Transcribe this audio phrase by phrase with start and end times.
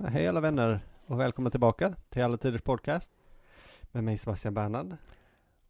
[0.00, 3.10] Ja, hej alla vänner och välkomna tillbaka till Alla Tiders Podcast
[3.92, 4.96] med mig Sebastian Bernhard.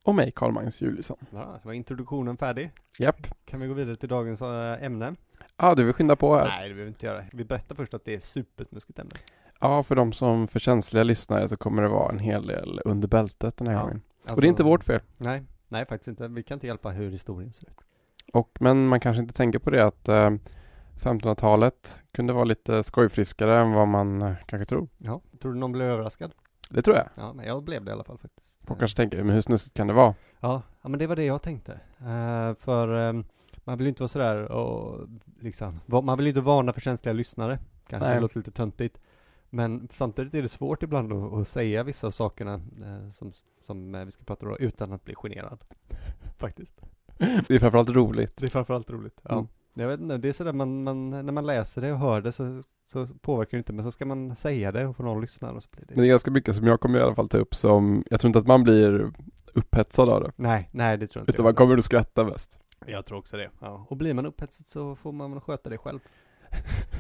[0.05, 1.17] Och mig, Karl-Magnus Juliusson.
[1.31, 2.71] Ja, var introduktionen färdig.
[2.99, 3.17] Japp.
[3.45, 5.15] Kan vi gå vidare till dagens äh, ämne?
[5.57, 6.45] Ja, du vill skynda på här.
[6.49, 7.25] Nej, det behöver vi inte göra.
[7.33, 9.15] Vi berättar först att det är supersnuskigt ämne.
[9.61, 13.09] Ja, för de som för känsliga lyssnare så kommer det vara en hel del under
[13.09, 13.81] bältet den här Ja.
[13.81, 14.03] gången.
[14.19, 15.01] Alltså, och det är inte vårt fel.
[15.17, 16.29] Nej, nej faktiskt inte.
[16.29, 17.77] Vi kan inte hjälpa hur historien ser ut.
[18.33, 20.31] Och, men man kanske inte tänker på det att eh,
[21.03, 24.89] 1500-talet kunde vara lite skojfriskare än vad man eh, kanske tror.
[24.99, 26.33] Ja, tror du någon blev överraskad?
[26.71, 27.09] Det tror jag.
[27.15, 28.57] Ja, men jag blev det i alla fall faktiskt.
[28.67, 30.15] Folk kanske tänker, men hur snuskigt kan det vara?
[30.41, 31.73] Ja, ja men det var det jag tänkte.
[31.99, 33.23] Eh, för eh,
[33.65, 35.09] man vill ju inte vara sådär och
[35.41, 37.59] liksom, man vill ju inte varna för känsliga lyssnare.
[37.87, 38.15] Kanske Nej.
[38.15, 38.99] det låter lite töntigt.
[39.51, 43.33] Men samtidigt är det svårt ibland att, att säga vissa av sakerna eh, som,
[43.63, 45.65] som eh, vi ska prata om utan att bli generad.
[46.39, 46.81] Faktiskt.
[47.19, 48.37] Det är framförallt roligt.
[48.37, 49.21] Det är framförallt roligt.
[49.23, 49.33] Ja.
[49.33, 49.49] Mm.
[49.75, 52.33] Jag vet inte, det är sådär man, man, när man läser det och hör det
[52.33, 55.53] så, så påverkar det inte, men så ska man säga det och få någon lyssnar
[55.53, 55.95] och så blir det...
[55.95, 58.21] Men det är ganska mycket som jag kommer i alla fall ta upp som, jag
[58.21, 59.13] tror inte att man blir
[59.55, 60.33] upphetsad av det.
[60.37, 61.49] Nej, nej det tror jag inte Utan jag.
[61.49, 62.59] man kommer att skratta mest.
[62.87, 63.51] Jag tror också det.
[63.61, 63.87] Ja.
[63.89, 65.99] Och blir man upphetsad så får man sköta det själv.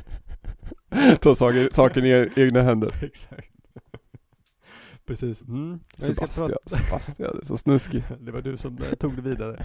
[1.21, 2.95] Ta saker, saken i e- egna händer.
[3.03, 3.49] Exakt.
[5.05, 5.43] Precis.
[5.43, 5.81] Mm.
[5.99, 8.05] Sebastian, Sebastian, det är så snuskig.
[8.21, 9.63] Det var du som eh, tog det vidare.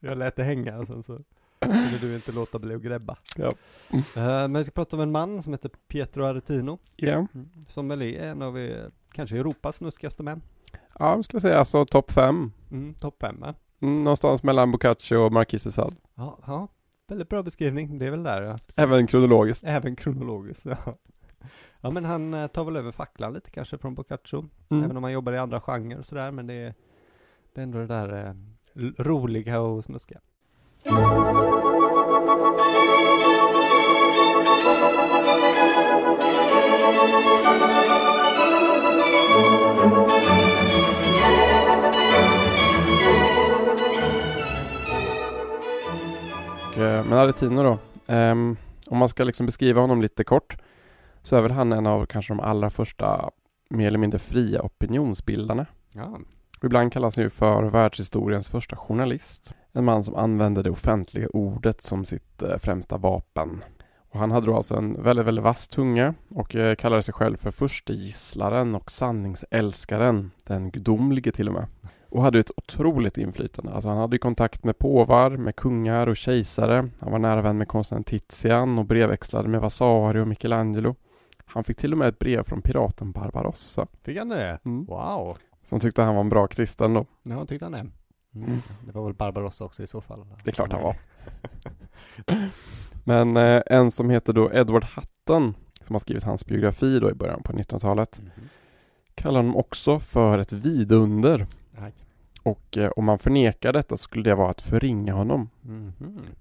[0.00, 1.18] Jag lät det hänga och sen så
[1.60, 3.16] kunde du inte låta bli att gräbba.
[3.36, 3.52] Ja.
[3.92, 6.78] Eh, Men vi ska prata om en man som heter Pietro Aretino.
[6.96, 7.26] Ja.
[7.68, 10.42] Som väl är en av, eh, kanske Europas snuskigaste män.
[10.98, 12.52] Ja, jag skulle säga alltså topp fem.
[12.70, 13.54] Mm, Topp fem va?
[13.80, 15.96] Mm, någonstans mellan Boccaccio och Marquis de Sade.
[16.14, 16.68] Ja, ja.
[17.08, 17.98] Väldigt bra beskrivning.
[17.98, 18.56] Det är väl där ja.
[18.76, 19.64] Även kronologiskt.
[19.66, 20.66] Även kronologiskt.
[20.66, 20.76] Ja.
[21.80, 24.48] ja men han eh, tar väl över facklan lite kanske från Boccaccio.
[24.68, 24.84] Mm.
[24.84, 26.74] Även om han jobbar i andra genrer och sådär, men det är,
[27.54, 28.34] det är ändå det där eh,
[28.98, 30.20] roliga och snuskiga.
[46.78, 47.78] Eh, men Aretino då.
[48.14, 50.56] um, om man ska liksom beskriva honom lite kort
[51.22, 53.30] så är väl han en av kanske de allra första
[53.70, 55.66] mer eller mindre fria opinionsbildarna.
[55.92, 56.18] Ja,
[56.66, 59.52] ibland kallas han ju för världshistoriens första journalist.
[59.72, 63.62] En man som använde det offentliga ordet som sitt eh, främsta vapen.
[64.10, 67.36] Och han hade då alltså en väldigt, väldigt vass tunga och eh, kallade sig själv
[67.36, 70.30] för förstegisslaren och sanningsälskaren.
[70.44, 71.66] Den gudomlige till och med.
[72.10, 73.72] Och hade ett otroligt inflytande.
[73.72, 76.88] Alltså han hade ju kontakt med påvar, med kungar och kejsare.
[76.98, 80.94] Han var nära vän med konstnären Tizian och brevväxlade med Vasari och Michelangelo.
[81.44, 83.86] Han fick till och med ett brev från piraten Barbarossa.
[84.02, 84.58] fick han det?
[84.64, 84.84] Mm.
[84.84, 85.36] Wow!
[85.68, 87.06] Som tyckte han var en bra kristen då.
[87.22, 87.78] Ja, tyckte han det?
[87.78, 87.92] Mm.
[88.34, 88.58] Mm.
[88.86, 90.26] Det var väl Barbarossa också i så fall?
[90.44, 90.96] Det är klart han var.
[93.04, 95.54] Men eh, en som heter då Edward Hutton,
[95.86, 98.30] som har skrivit hans biografi då i början på 1900-talet, Mhm.
[99.14, 101.46] kallar honom också för ett vidunder.
[101.70, 101.92] Nej.
[102.42, 105.50] Och eh, om man förnekar detta skulle det vara att förringa honom.
[105.60, 105.92] Mhm.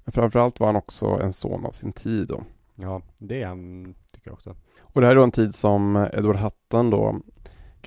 [0.03, 2.43] Men framförallt var han också en son av sin tid då.
[2.75, 4.55] Ja, det är han, tycker jag också.
[4.81, 7.19] Och det här är då en tid som Edward Hutton då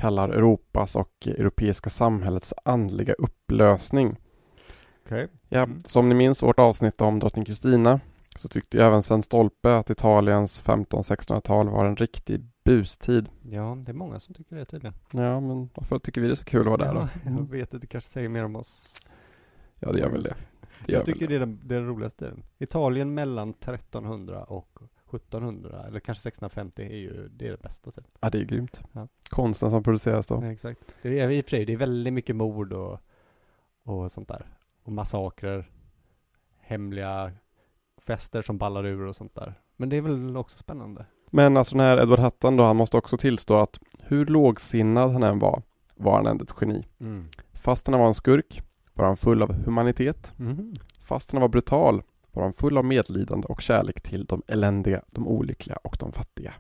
[0.01, 4.17] kallar Europas och europeiska samhällets andliga upplösning.
[5.05, 5.29] Okej.
[5.49, 5.81] Ja, Mm.
[5.81, 8.01] som ni minns vårt avsnitt om drottning Kristina
[8.37, 13.29] så tyckte ju även Sven Stolpe att Italiens 1500-1600-tal var en riktig bustid.
[13.51, 14.95] Ja, det är många som tycker det tydligen.
[15.11, 17.31] Ja, men varför tycker vi det är så kul att vara där ja, då?
[17.31, 19.01] Jag vet att det kanske säger mer om oss.
[19.79, 20.35] Ja, det gör väl det.
[20.87, 22.43] det gör Jag tycker det är den, det är den roligaste tiden.
[22.59, 24.79] Italien mellan 1300 och
[25.17, 28.11] 1700, eller kanske 1650 är ju, det är det bästa tiden.
[28.21, 28.83] Ja, det är grymt.
[28.93, 29.09] Ja.
[29.29, 30.35] Konsten som produceras då.
[30.35, 30.95] Ja, exakt.
[31.03, 33.01] Det är i och för sig, det är väldigt mycket mord och,
[33.85, 34.47] och sånt där.
[34.83, 35.71] Och massakrer.
[36.61, 37.33] Hemliga
[37.99, 39.55] fester som ballar ur och sånt där.
[39.77, 41.07] Men det är väl också spännande.
[41.31, 45.23] Men alltså den här Edward Hutton då, han måste också tillstå att hur lågsinnad han
[45.23, 45.63] än var,
[45.95, 46.87] var han ändå ett geni.
[47.53, 48.63] Fast han var en skurk
[49.01, 50.33] var han full av humanitet.
[50.37, 50.75] Mhm.
[51.05, 55.29] Fast han var brutal var han full av medlidande och kärlek till de eländiga, de
[55.29, 56.55] olyckliga och de fattiga.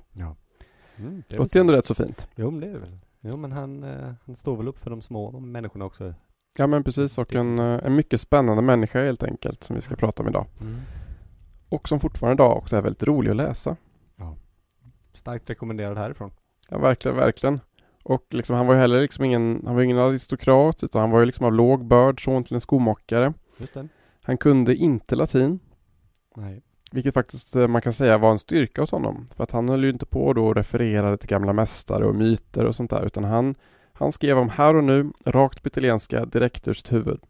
[0.97, 2.29] Mm, det Låter ju ändå rätt så fint.
[2.35, 2.97] Jo, men det är det väl.
[3.21, 6.15] Jo, men han, eh, han står väl upp för de små människorna också.
[6.59, 9.97] Ja men precis och en, eh, en mycket spännande människa helt enkelt som vi ska
[9.97, 10.47] prata om idag.
[11.69, 13.77] Och som fortfarande idag också är väldigt rolig att läsa.
[15.15, 16.31] Starkt rekommenderad härifrån.
[16.69, 17.61] Ja verkligen, verkligen.
[18.05, 21.21] Och liksom, han var ju heller liksom ingen, han var ingen aristokrat utan han var
[21.21, 23.33] ju liksom av låg börd, son till en skomakare.
[23.59, 23.89] Just det.
[24.31, 25.61] Han kunde inte latin,
[26.37, 26.63] Nej.
[26.93, 29.27] vilket faktiskt eh, man kan säga var en styrka hos honom.
[29.37, 32.65] För att han höll ju inte på då och refererade till gamla mästare och myter
[32.67, 33.55] och sånt där utan han,
[33.93, 37.21] han skrev om här och nu, rakt på italienska, direkt ur sitt huvud.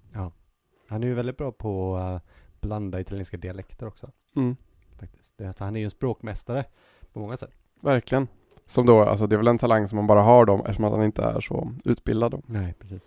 [0.89, 2.25] Han är ju väldigt bra på att
[2.61, 4.11] blanda italienska dialekter också.
[4.37, 4.57] Mm.
[5.01, 5.39] Faktiskt.
[5.39, 6.65] Det, är- så han är ju en språkmästare
[7.13, 7.55] på många sätt.
[7.83, 8.29] Verkligen.
[8.67, 10.93] Som då, alltså det är väl en talang som man bara har då eftersom att
[10.93, 12.43] han inte är så utbildad då.
[12.47, 13.03] Nej, precis.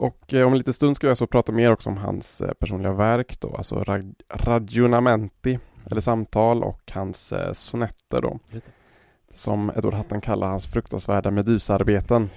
[0.00, 2.52] Och eh, om en liten stund ska jag så prata mer också om hans eh,
[2.52, 5.58] personliga verk då, alltså rag, ragionamenti,
[5.90, 8.38] eller samtal och hans eh, sonetter då.
[9.34, 12.30] Som Edward Hatton kallar hans fruktansvärda medusarbeten.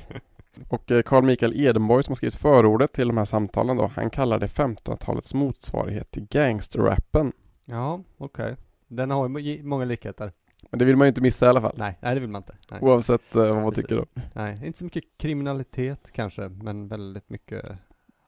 [0.70, 4.40] Och Carl Michael Edenborg som har skrivit förordet till de här samtalen då, han kallar
[4.40, 7.32] det 1500-talets motsvarighet till gangsterrappen.
[7.66, 8.56] Ja, okej.
[8.88, 10.32] Den har ju må- många likheter.
[10.70, 11.76] Men det vill man ju inte missa i alla fall.
[11.78, 12.56] Nej, nej det vill man inte.
[12.72, 13.84] Nej, Oavsett eh, vad man Precis.
[13.90, 14.22] tycker då.
[14.34, 17.66] nej, inte så mycket kriminalitet kanske, men väldigt mycket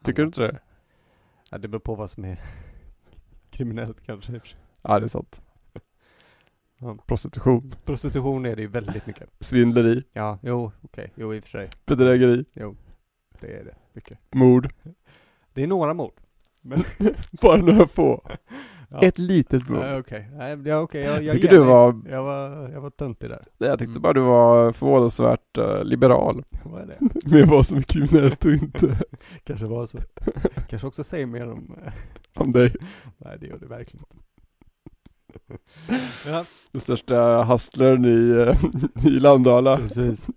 [0.03, 0.59] Tycker du inte det?
[1.51, 2.41] Ja, det beror på vad som är
[3.49, 4.41] kriminellt kanske.
[4.81, 5.41] Ja, det är sant.
[6.77, 6.97] Ja.
[7.07, 9.29] Prostitution, Prostitution är det ju väldigt mycket.
[9.39, 11.69] svindleri, Ja, jo, okej, jo i och för sig.
[11.85, 12.45] bedrägeri,
[13.39, 14.19] Det är det, mycket.
[14.31, 14.73] mord.
[15.53, 16.13] Det är några mord.
[16.61, 16.83] Men,
[17.41, 18.27] Bara några få.
[18.89, 19.01] ja.
[19.01, 19.63] Ett litet.
[19.69, 21.67] Ja, okej, Nej, ja, okej, jag, jag Tycker du mig.
[21.67, 23.41] var, Jag var, jag var töntig där.
[23.57, 24.01] jag tyckte Mm.
[24.01, 27.29] bara du var förvånansvärt eh, liberal Vad är det?
[27.35, 28.99] med vad som är kriminellt och inte
[29.43, 29.97] Kanske var så.
[30.69, 31.75] Kanske också säger mer om...
[31.85, 31.93] eh,
[32.35, 32.75] om dig.
[33.17, 34.21] Nej, det gör det verkligen inte.
[36.27, 40.27] Ja, Den största hustlern i, eh, i Landala, precis.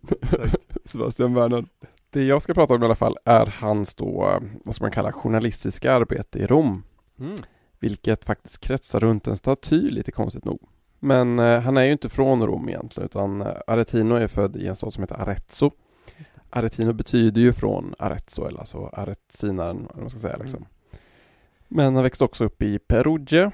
[0.84, 1.64] Sebastian Werner.
[2.10, 5.12] Det jag ska prata om i alla fall är hans då, vad ska man kalla,
[5.12, 6.82] journalistiska arbete i Rom.
[7.20, 7.34] Mm.
[7.80, 10.60] Vilket faktiskt kretsar runt en staty lite konstigt nog.
[11.00, 14.66] Men eh, han är ju inte från Rom egentligen utan eh, Aretino är född i
[14.66, 15.70] en stad som heter Arezzo.
[16.50, 20.44] Aretino betyder ju från Arezzo eller alltså aretsinaren, eller vad man ska säga Mm.
[20.44, 20.66] liksom.
[21.68, 23.52] Men han växte också upp i Perugia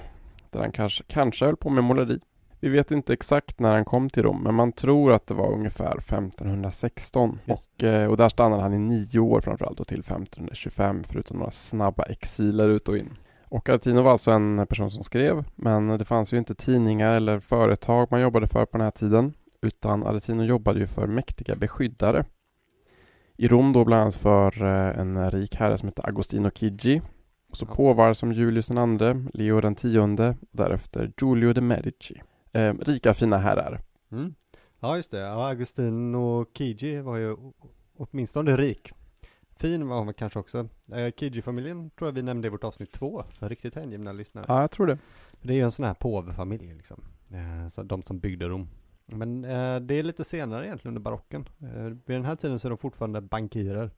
[0.50, 2.20] där han kanske, kanske höll på med måleri.
[2.60, 5.52] Vi vet inte exakt när han kom till Rom men man tror att det var
[5.52, 7.70] ungefär 1516 Just.
[7.76, 11.50] och, eh, och där stannade han i nio år framförallt och till 1525 förutom några
[11.50, 13.10] snabba exiler ut och in.
[13.54, 17.40] Och Aretino var alltså en person som skrev, men det fanns ju inte tidningar eller
[17.40, 22.24] företag man jobbade för på den här tiden, utan Aretino jobbade ju för mäktiga beskyddare.
[23.36, 27.02] I Rom då bland annat för eh, en rik herre som hette Agostino Chigi,
[27.50, 32.22] och så påvar som Julius II, Leo den tionde och därefter Giulio de Medici.
[32.52, 33.80] Eh, rika fina herrar.
[34.12, 34.34] Mm.
[34.80, 35.18] Ja, just det.
[35.18, 37.36] Ja, Agustino Kiji var ju
[37.96, 38.92] åtminstone rik.
[39.56, 40.68] Fin var väl kanske också.
[40.92, 44.44] Eh, Kiji-familjen tror jag vi nämnde i vårt avsnitt två, för riktigt hängivna lyssnare.
[44.48, 44.98] Ja, jag tror det.
[45.42, 47.04] Det är ju en sån här påvefamilj liksom.
[47.30, 48.68] Eh, så de som byggde Rom.
[49.06, 51.48] Men eh, det är lite senare egentligen under barocken.
[51.58, 53.90] Eh, vid den här tiden så är de fortfarande bankirer.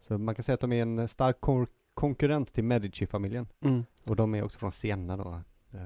[0.00, 3.46] Så man kan säga att de är en stark kon- konkurrent till Medici-familjen.
[3.64, 3.84] Mm.
[4.06, 5.40] Och de är också från Siena då,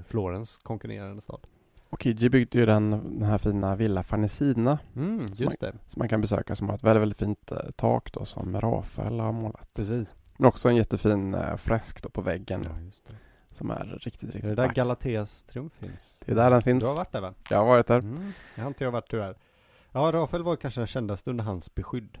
[0.05, 1.47] Florens konkurrerande stad.
[1.89, 5.71] Och Chigi byggde ju den, den här fina Villa Farnesina Mm, man- just det.
[5.87, 9.19] som man kan besöka som har ett väldigt, väldigt fint eh, tak då som Rafael
[9.19, 9.73] har målat.
[9.73, 10.15] Precis.
[10.37, 13.13] Men också en jättefin eh, fresk då på väggen Ja, just det.
[13.55, 14.75] som är riktigt, Är det riktigt där vacker.
[14.75, 16.17] Galateas triumf finns?
[16.25, 16.83] Det är där den finns.
[16.83, 17.33] Du har varit där va?
[17.49, 17.99] Jag har varit där.
[17.99, 19.35] Mm, det har inte jag varit tyvärr.
[19.91, 22.17] Ja, Rafael var kanske den kändaste under hans beskydd.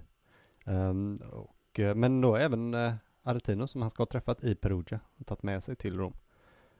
[0.65, 2.93] Ehm, och, eh, men då även uh,
[3.23, 6.13] Aretino som han ska ha träffat i Perugia och tagit med sig till Rom.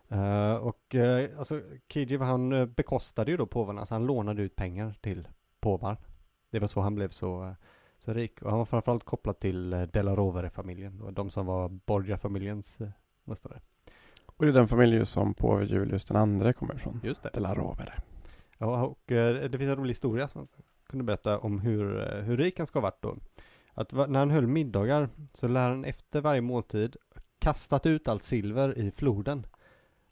[0.09, 4.55] Eh, och uh, alltså Kiji han uh, bekostade ju då påvarna, så han lånade ut
[4.55, 5.27] pengar till
[5.59, 5.97] påvar.
[6.51, 7.51] Det var så han blev så, eh,
[7.99, 8.41] så rik.
[8.41, 12.89] Och han var framförallt kopplad till Della Rovere-familjen, och de som var Borgia-familjens uh,
[13.23, 13.61] mästare.
[14.25, 17.01] Och det är den familj som påve Julius den andre kommer ifrån.
[17.03, 17.29] Just det.
[17.33, 17.93] De la Rovere.
[18.57, 20.47] Ja, och eh, det finns en rolig historia som
[20.89, 23.17] kunde berätta om hur, eh, hur rik han ska ha varit då.
[23.73, 26.95] Att när han höll middagar så lär han efter varje måltid
[27.39, 29.45] kastat ut allt silver i floden.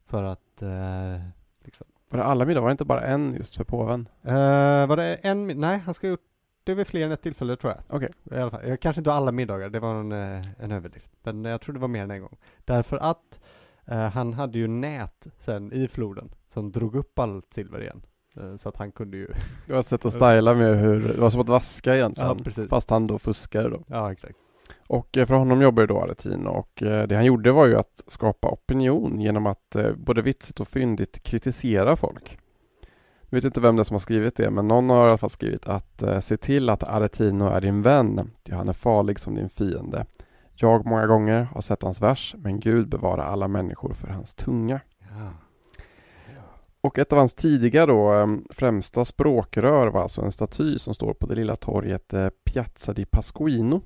[0.05, 1.21] För att, eh,
[1.63, 1.87] liksom.
[2.09, 2.61] Var det alla middagar?
[2.61, 4.09] Var det inte bara en just för påven?
[4.23, 6.23] Eh, var det en, nej han ska ha gjort,
[6.63, 7.95] det väl fler än ett tillfälle tror jag.
[7.95, 8.09] Okej.
[8.31, 8.67] I alla fall.
[8.67, 11.09] Jag kanske inte alla middagar, det var en, eh, en överdrift.
[11.23, 12.37] Men jag tror det var mer än en gång.
[12.65, 13.39] Därför att
[13.85, 18.01] eh, han hade ju nät sen i floden som drog upp allt silver igen.
[18.37, 19.27] Eh, så att han kunde ju,
[19.65, 22.37] Det var ett sätt att styla med hur, det var som att vaska egentligen.
[22.37, 22.69] Ja, precis.
[22.69, 23.83] Fast han då fuskade då.
[23.87, 24.37] ja exakt.
[24.87, 27.77] Och eh, för honom jobbar ju då Aretino och eh, det han gjorde var ju
[27.77, 32.37] att skapa opinion genom att eh, både vitsigt och fyndigt kritisera folk.
[33.29, 35.17] Jag vet inte vem det är som har skrivit det, men någon har i alla
[35.17, 39.35] fall skrivit att se till att Aretino är din vän, ty han är farlig som
[39.35, 40.05] din fiende.
[40.53, 44.79] Jag många gånger har sett hans vers, men Gud bevara alla människor för hans tunga.
[44.99, 45.31] Ja.
[46.81, 51.27] Och ett av hans tidiga då främsta språkrör var alltså en staty som står på
[51.27, 52.13] det lilla torget
[52.45, 53.81] Piazza di Pasquino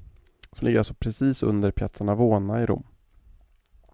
[0.57, 2.83] som ligger alltså precis under Piazza Navona i Rom.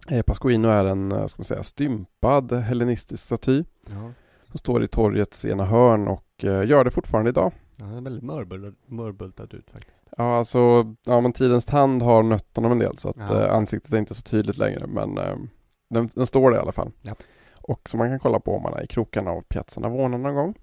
[0.10, 4.12] Eh, Pasquino är en, eh, ska man säga, stympad hellenistisk staty Ja.
[4.48, 7.52] som står i torgets ena hörn och eh, gör det fortfarande idag.
[7.78, 10.02] ja, den är väldigt mörbultad, mörbultad ut faktiskt.
[10.18, 13.48] Ja, alltså, ja men tidens tand har nött honom en del så att Ja.
[13.48, 15.16] ansiktet är inte så tydligt längre men
[15.90, 16.92] den, den står där i alla fall.
[17.02, 17.16] Ja.
[17.62, 20.36] Och som man kan kolla på om man är i krokarna av Piazza Navona någon
[20.36, 20.56] gång.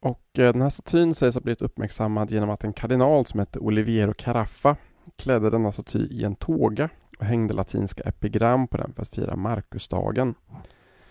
[0.00, 4.14] Och den här statyn sägs ha blivit uppmärksammad genom att en kardinal som hette Oliviero
[4.18, 4.76] Caraffa
[5.16, 9.36] klädde denna staty i en tåga och hängde latinska epigram på den för att fira
[9.36, 10.34] Markusdagen.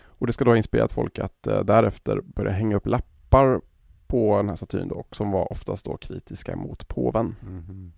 [0.04, 3.60] Och det ska då ha inspirerat folk att eh, därefter börja hänga upp lappar
[4.06, 7.36] på den här statyn då, som var oftast då kritiska mot påven.
[7.40, 7.92] Mhm.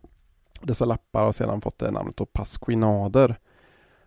[0.63, 3.39] Dessa lappar har sedan fått det namnet då pasquinader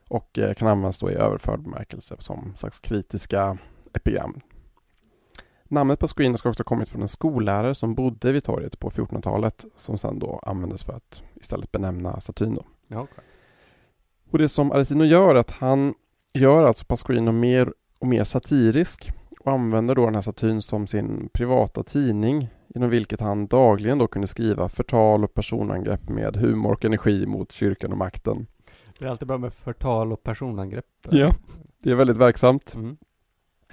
[0.07, 3.57] och eh, kan användas då i överförd bemärkelse som slags kritiska
[3.93, 4.41] epigram.
[5.71, 9.65] Namnet Pasquino ska också ha kommit från en skollärare som bodde vid torget på 1400-talet
[9.75, 12.59] som sedan då användes för att istället benämna statyn.
[12.87, 13.23] Ja, okej.
[14.31, 15.93] Och det som Aretino gör är att han
[16.33, 21.29] gör alltså Pasquino mer och mer satirisk och använder då den här statyn som sin
[21.33, 26.85] privata tidning genom vilket han dagligen då kunde skriva förtal och personangrepp med humor och
[26.85, 28.47] energi mot kyrkan och makten.
[28.99, 30.85] Det är alltid bra med förtal och personangrepp.
[31.09, 31.31] Ja.
[31.79, 32.75] Det är väldigt verksamt.
[32.75, 32.97] Mm.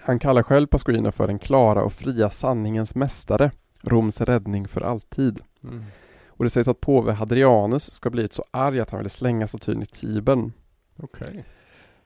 [0.00, 3.50] Han kallar själv Pasquino för den klara och fria sanningens mästare,
[3.82, 5.40] Roms räddning för alltid.
[5.64, 5.84] Mm.
[6.28, 9.82] Och det sägs att påve Hadrianus ska blivit så arg att han ville slänga statyn
[9.82, 10.52] i Tibern.
[10.96, 11.44] Okej.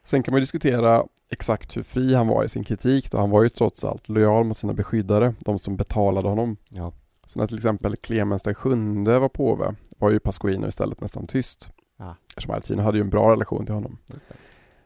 [0.04, 3.30] Sen kan man ju diskutera exakt hur fri han var i sin kritik då han
[3.30, 6.56] var ju trots allt lojal mot sina beskyddare, de som betalade honom.
[6.68, 6.92] Ja.
[7.26, 11.68] Så när till exempel Clemens den sjunde var påve var ju Pasquino istället nästan tyst.
[11.96, 12.14] Ah.
[12.28, 13.98] Eftersom Aretino hade ju en bra relation till honom.
[14.06, 14.18] Det.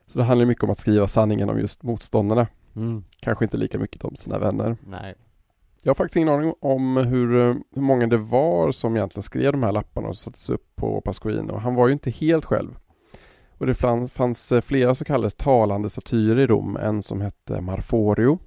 [0.07, 2.47] Så det handlar mycket om att skriva sanningen om just motståndarna.
[2.77, 3.05] Mm.
[3.21, 4.77] Kanske inte lika mycket om sina vänner.
[4.87, 5.15] Nej.
[5.83, 9.53] Jag har faktiskt ingen aning om hur, eh, hur många det var som egentligen skrev
[9.53, 11.57] de här lapparna och sattes upp på Pasquino.
[11.57, 12.79] Han var ju inte helt själv.
[13.59, 16.77] Och det fanns, fanns eh, flera så kallade talande statyer i Rom.
[16.77, 18.39] En som hette Marforio.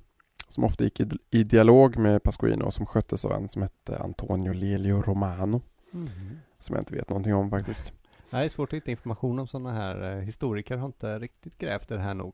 [0.50, 3.98] Som ofta gick i, i dialog med Pasquino och som sköttes av en som hette
[4.00, 5.62] Antonio Lelio Romano.
[5.92, 6.40] Mhm.
[6.60, 7.94] Som jag inte vet någonting om faktiskt.
[8.30, 10.12] Nej, det är svårt att hitta information om sådana här.
[10.18, 12.34] eh, Historiker har inte riktigt grävt i det här nog.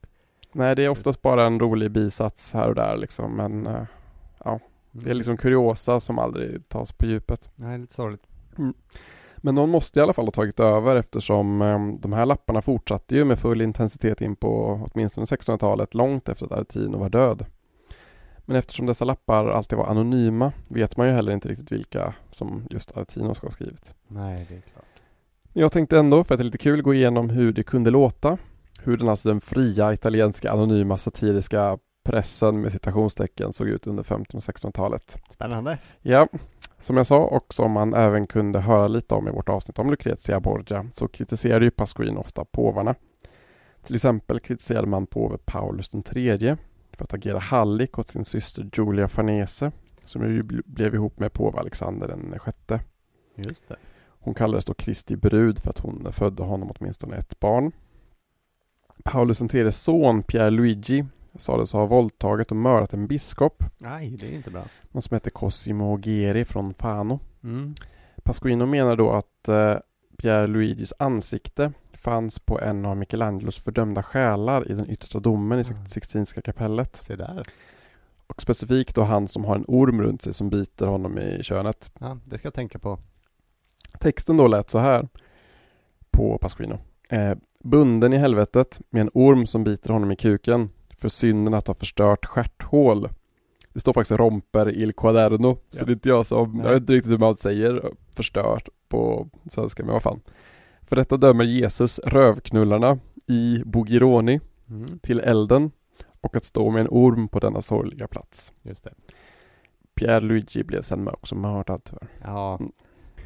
[0.57, 3.35] Nej, det är oftast bara en rolig bisats här och där liksom.
[3.35, 3.83] Men eh,
[4.91, 7.49] det är liksom kuriosa som aldrig tas på djupet.
[7.55, 8.23] Nej, lite sorgligt.
[9.37, 13.15] Men någon måste i alla fall ha tagit över eftersom eh, de här lapparna fortsatte
[13.15, 17.45] ju med full intensitet in på åtminstone 1600-talet långt efter att Aretino var död.
[18.45, 22.67] Men eftersom dessa lappar alltid var anonyma vet man ju heller inte riktigt vilka som
[22.69, 23.93] just Aretino ska ha skrivit.
[24.07, 24.85] Nej, det är klart.
[25.53, 28.37] Jag tänkte ändå, för att det är lite kul, gå igenom hur det kunde låta.
[28.85, 34.37] Hur den, alltså den fria italienska anonyma satiriska pressen med citationstecken såg ut under 1500
[34.37, 35.17] och 1600-talet.
[35.29, 35.77] Spännande.
[36.01, 36.27] Ja,
[36.79, 39.89] som jag sa och som man även kunde höra lite om i vårt avsnitt om
[39.89, 42.95] Lucrezia Borgia så kritiserade ju Pasquin ofta påvarna.
[43.83, 46.57] Till exempel kritiserade man påve Paulus den tredje
[46.93, 49.71] för att agera hallick åt sin syster Giulia Farnese
[50.03, 52.79] som ju bl- blev ihop med påve Alexander den sjätte.
[53.35, 53.75] Just det.
[54.19, 57.71] Hon kallades då Kristi brud för att hon födde honom åtminstone ett barn.
[59.03, 61.05] Paulus tredjes son Pierre Luigi
[61.37, 64.63] sades ha våldtagit och mördat en biskop, Nej, det är inte bra.
[64.91, 67.19] någon som hette Cosimo Geri från Fano.
[67.43, 67.75] Mm.
[68.23, 69.75] Pasquino menar då att eh,
[70.17, 75.63] Pierre Luigis ansikte fanns på en av Michelangelos fördömda själar i den yttersta domen i
[75.71, 75.87] Mm.
[75.87, 76.95] Sixtinska kapellet.
[76.95, 77.43] Se där.
[78.27, 81.91] Och specifikt då han som har en orm runt sig som biter honom i könet.
[81.99, 82.99] Ja, det ska jag tänka på.
[83.99, 85.07] Texten då lät så här
[86.11, 86.77] på Pasquino.
[87.09, 91.67] Eh, bunden i helvetet med en orm som biter honom i kuken för synden att
[91.67, 93.09] ha förstört stjärthål.
[93.73, 95.85] Det står faktiskt romper il quaderno, så Ja.
[95.85, 96.65] det är inte jag som, Nej.
[96.65, 100.21] jag vet inte riktigt hur man säger förstört på svenska, men vad fan.
[100.81, 104.99] För detta dömer Jesus rövknullarna i Bugironi Mm.
[104.99, 105.71] till elden
[106.21, 108.53] och att stå med en orm på denna sorgliga plats.
[108.63, 108.93] Just det.
[109.95, 112.07] Pierre Luigi blev sen också mördad tyvärr.
[112.23, 112.59] Ja.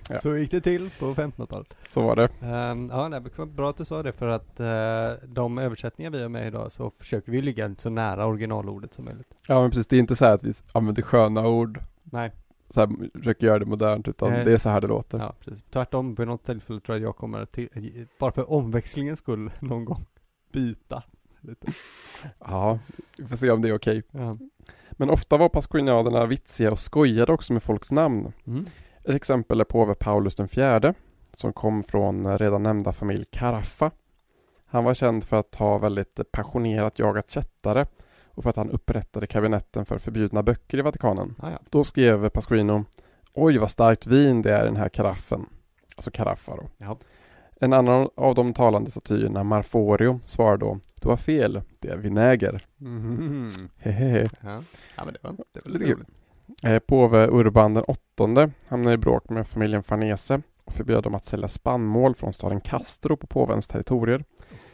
[0.09, 0.19] Ja.
[0.19, 1.75] Så gick det till på 1500-talet.
[1.87, 2.23] Så var det.
[2.23, 6.29] Um, ja, nej, bra att du sa det för att eh, de översättningar vi har
[6.29, 9.33] med idag så försöker vi ligga så nära originalordet som möjligt.
[9.47, 12.31] Ja men precis, det är inte så här att vi använder sköna ord Nej,
[12.69, 14.45] så här, försöker göra det modernt utan Nej.
[14.45, 15.19] det är så här det låter.
[15.19, 15.63] ja precis.
[15.69, 20.05] Tvärtom, vid något tillfälle tror jag jag kommer till, bara för omväxlingens skull någon gång
[20.51, 21.03] byta
[21.41, 21.67] lite.
[22.39, 22.79] Ja,
[23.17, 24.03] vi får se om det är okej.
[24.11, 24.37] Ja.
[24.91, 28.31] Men ofta var pasquiniaderna vitsiga och skojade också med folks namn.
[28.47, 28.65] Mm.
[29.03, 30.93] Ett exempel är påve Paulus fjärde
[31.33, 33.91] som kom från redan nämnda familj Caraffa.
[34.65, 37.85] Han var känd för att ha väldigt passionerat jagat kättare
[38.25, 41.35] och för att han upprättade kabinetten för förbjudna böcker i Vatikanen.
[41.39, 41.59] Ah, ja.
[41.69, 42.85] Då skrev Pasquino
[43.33, 45.45] Oj vad starkt vin det är i den här karaffen.
[45.95, 46.69] Alltså karaffa då.
[46.77, 46.97] Ja.
[47.61, 52.65] En annan av de talande statyerna, Marforio, svarar då Du har fel, det är vinäger.
[52.77, 53.49] Mhm.
[53.77, 54.29] Hehehe.
[54.41, 54.63] ja.
[54.95, 56.07] ja, men det var, det var Lite roligt.
[56.63, 61.25] Eh, Påve Urban den åttonde hamnade i bråk med familjen Farnese och förbjöd dem att
[61.25, 64.23] sälja spannmål från staden Castro på påvens territorier.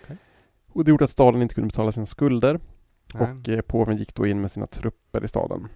[0.03, 0.17] Okej.
[0.67, 2.59] Och det gjorde att staden inte kunde betala sina skulder
[3.13, 3.23] Nej.
[3.31, 5.67] och eh, påven gick då in med sina trupper i staden.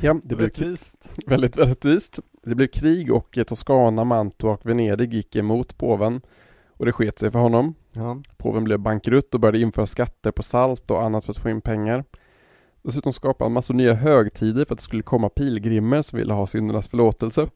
[0.00, 1.08] Ja, det blev Rättvist.
[1.26, 2.18] väldigt rättvist.
[2.42, 6.20] Det blev krig och eh, Toscana, Mantua och Venedig gick emot påven
[6.68, 7.74] och det sket sig för honom.
[7.92, 8.22] Ja.
[8.36, 11.60] Påven blev bankrutt och började införa skatter på salt och annat för att få in
[11.60, 12.04] pengar.
[12.86, 16.46] Dessutom skapade han massor nya högtider för att det skulle komma pilgrimer som ville ha
[16.46, 17.48] syndernas förlåtelse.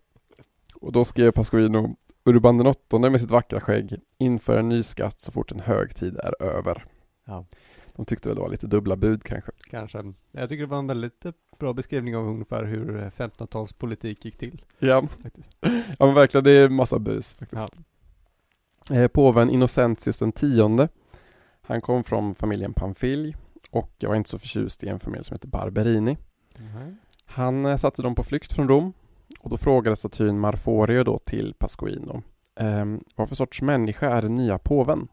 [0.75, 5.20] Och då skrev Pasquino Urban den åttonde med sitt vackra skägg inför en ny skatt
[5.20, 6.84] så fort en högtid är över.
[7.25, 7.44] Ja.
[7.96, 9.52] De tyckte väl det var lite dubbla bud kanske.
[9.70, 10.14] Kanske.
[10.32, 14.38] Jag tycker det var en väldigt eh, bra beskrivning av ungefär hur eh, 1500-talspolitik gick
[14.38, 14.64] till.
[14.78, 15.56] Ja, Faktiskt.
[15.99, 17.76] ja men verkligen det är massa bus faktiskt.
[18.90, 20.88] Eh, Påven Innocentius den tionde.
[21.62, 23.37] Han kom från familjen Pamfilj
[23.71, 26.17] och jag var inte så förtjust i en familj som heter Barberini.
[27.25, 28.93] Han eh, satte dem på flykt från Rom
[29.41, 32.23] och då frågade statyn Marforio då till Pasquino.
[32.57, 35.09] Ehm, vad för sorts människa är den nya påven?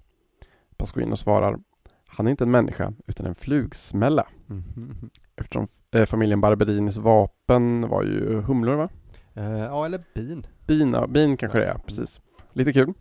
[0.78, 1.60] Pasquino svarar
[2.08, 4.28] Han är inte en människa utan en flugsmälla.
[4.46, 5.10] Mhm.
[5.36, 8.90] Eftersom eh, familjen Barberinis vapen var ju humlor va?
[9.34, 10.48] Eh, ja, eller bin.
[10.68, 12.22] Bin, ja, bin kanske det är, precis.
[12.54, 12.94] Lite kul.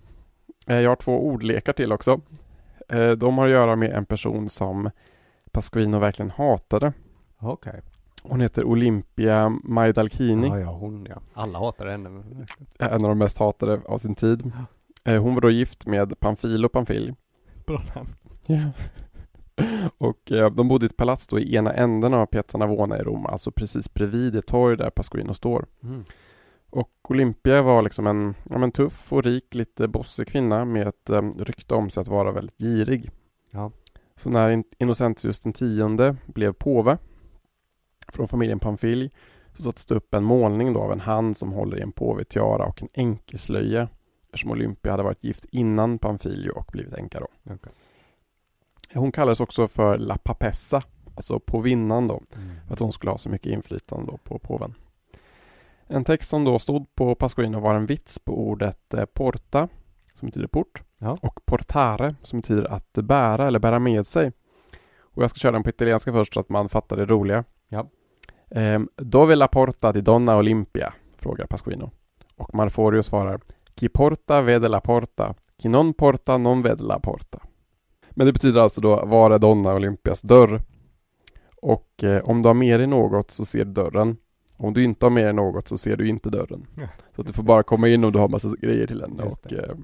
[0.67, 2.21] Eh, jag har två ordlekar till också.
[2.89, 4.91] Eh, de har att göra med en person som
[5.57, 6.93] Pasquino verkligen hatade.
[7.39, 7.83] Okej.
[8.23, 10.47] Hon heter Olympia Majdalkini.
[10.49, 11.17] Ja, ja, hon ja.
[11.35, 12.23] Alla hatar henne.
[12.79, 14.53] en av de mest hatade av sin tid.
[15.05, 17.15] Eh, Hon var då gift med Pamfilo Pamfilj.
[17.67, 18.15] Bra namn.
[19.99, 23.03] Och eh, de bodde i ett palats då i ena änden av Piazza Navona i
[23.03, 25.67] Rom, alltså precis bredvid det torg där Pasquino står.
[25.83, 26.05] Mm.
[26.71, 31.11] Och Olympia var liksom en ja, men tuff och rik, lite bossig kvinna med ett
[31.11, 33.11] um, rykte om sig att vara väldigt girig.
[33.51, 33.71] Ja.
[34.17, 36.99] Så när In- Innocentius den tionde blev påve
[38.09, 39.11] från familjen Pamfilj
[39.55, 42.67] så sattes det upp en målning då av en hand som håller i en påvetiara
[42.67, 43.89] och en enkeslöja
[44.25, 47.27] eftersom Olympia hade varit gift innan Pamfilio och blivit änka då.
[47.55, 47.73] Okej.
[48.95, 50.83] Hon kallades också för La Papessa,
[51.15, 52.51] alltså påvinnan då, Mm.
[52.67, 54.75] för att hon skulle ha så mycket inflytande då på påven.
[55.87, 59.69] En text som då stod på Pasquino var en vits på ordet eh, porta,
[60.19, 61.17] som betyder port, Ja.
[61.23, 64.33] och portare, som betyder att bära eller bära med sig.
[64.99, 67.45] Och jag ska köra den på italienska först så att man fattar det roliga.
[67.69, 67.91] Ja.
[68.51, 70.93] Ehm, Dove la porta di Donna Olympia?
[71.19, 71.91] frågar Pasquino.
[72.37, 73.41] Och Marforio svarar
[73.77, 77.39] Chi porta vede la porta, chi non porta non vede la porta.
[78.11, 80.61] Men det betyder alltså då var är Donna Olympias dörr?
[81.63, 84.17] Och eh, om du har med dig något så ser du dörren.
[84.59, 86.67] Om du inte har med dig något så ser du inte dörren.
[87.15, 89.53] Så att du får bara komma in om du har massa grejer till henne och
[89.53, 89.75] eh,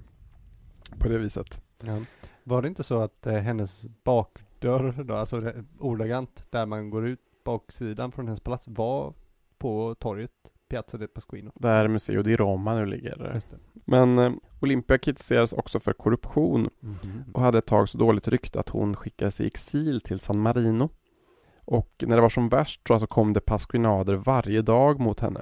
[0.98, 1.62] på det viset.
[1.82, 1.98] Ja.
[2.44, 7.06] Var det inte så att eh, hennes bakdörr då, alltså det- ordagrant där man går
[7.06, 9.14] ut baksidan från hennes palats var
[9.58, 10.30] på torget
[10.68, 11.50] Piazza del Pasquino?
[11.54, 13.30] Där Museo di Roma nu ligger.
[13.34, 13.56] Just det.
[13.84, 17.24] Men eh, Olympia kritiseras också för korruption Mhm.
[17.34, 20.88] och hade ett tag så dåligt rykte att hon skickades i exil till San Marino.
[21.64, 25.40] Och när det var som värst så alltså kom det pasquinader varje dag mot henne.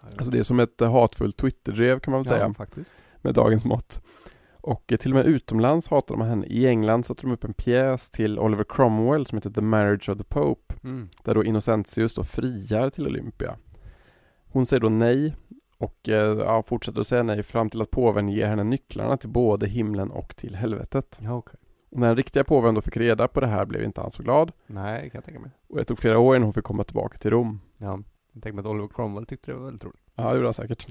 [0.00, 2.46] Alltså det är som ett eh, hatfullt Twitterdrev kan man väl säga.
[2.48, 2.94] Ja, faktiskt.
[3.22, 4.02] med dagens mått.
[4.66, 6.46] Och till och med utomlands hatade man henne.
[6.46, 10.18] I England satte de upp en pjäs till Oliver Cromwell som heter The Marriage of
[10.18, 10.74] the Pope.
[10.84, 11.08] Mm.
[11.24, 13.56] Där då Innocentius då friar till Olympia.
[14.46, 15.36] Hon säger då nej
[15.78, 19.28] och eh, ja, fortsätter att säga nej fram till att påven ger henne nycklarna till
[19.28, 21.18] både himlen och till helvetet.
[21.22, 21.60] Ja, okej.
[21.90, 24.22] Och när den riktiga påven då fick reda på det här blev inte han så
[24.22, 24.52] glad.
[24.66, 25.50] Nej, kan jag tänka mig.
[25.68, 27.60] Och det tog flera år innan hon fick komma tillbaka till Rom.
[27.78, 28.00] Ja,
[28.32, 30.02] jag tänker mig att Oliver Cromwell tyckte det var väldigt roligt.
[30.14, 30.88] Ja, det gjorde han säkert.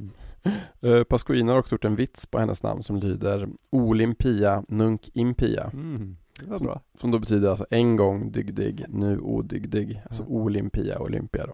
[0.83, 5.69] Uh, har också gjort en vits på hennes namn som lyder Olimpia nunc impia.
[5.73, 6.17] Mm.
[6.57, 6.79] Som-.
[6.99, 10.01] Som då betyder alltså en gång dygdig, nu odygdig.
[10.05, 10.29] Alltså Ja.
[10.29, 11.53] Olympia, Olympia då.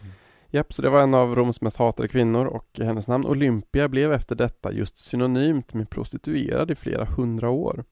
[0.00, 0.12] Mm.
[0.50, 4.12] Japp, så det var en av Roms mest hatade kvinnor och hennes namn Olympia blev
[4.12, 7.84] efter detta just synonymt med prostituerad i flera hundra år.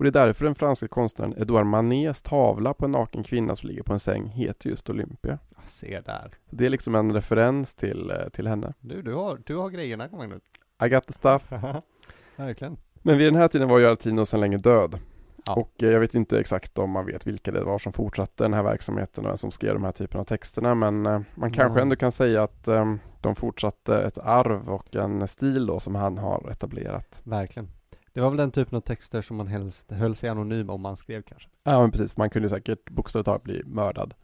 [0.00, 3.68] Och det är därför den franska konstnären Edouard Manets tavla på en naken kvinna som
[3.68, 5.38] ligger på en säng heter just Olympia.
[5.50, 6.30] Ja, se där.
[6.50, 8.74] Det är liksom en referens till, eh, till henne.
[8.80, 10.42] Du, du har, du har grejerna Magnus.
[10.84, 11.52] I got the stuff.
[12.36, 12.76] Verkligen.
[12.94, 14.98] Men vid den här tiden var ju Artino sedan länge död.
[15.46, 15.54] Ja.
[15.54, 18.54] Och eh, jag vet inte exakt om man vet vilka det var som fortsatte den
[18.54, 20.74] här verksamheten och som skrev de här typen av texterna.
[20.74, 21.82] Men eh, man kanske Nej.
[21.82, 26.18] ändå kan säga att eh, de fortsatte ett arv och en stil då som han
[26.18, 27.20] har etablerat.
[27.24, 27.68] Verkligen.
[28.12, 30.96] Det var väl den typen av texter som man helst höll sig anonym om man
[30.96, 31.48] skrev kanske.
[31.62, 34.14] Ja men precis, man kunde säkert bokstavligt talat bli mördad.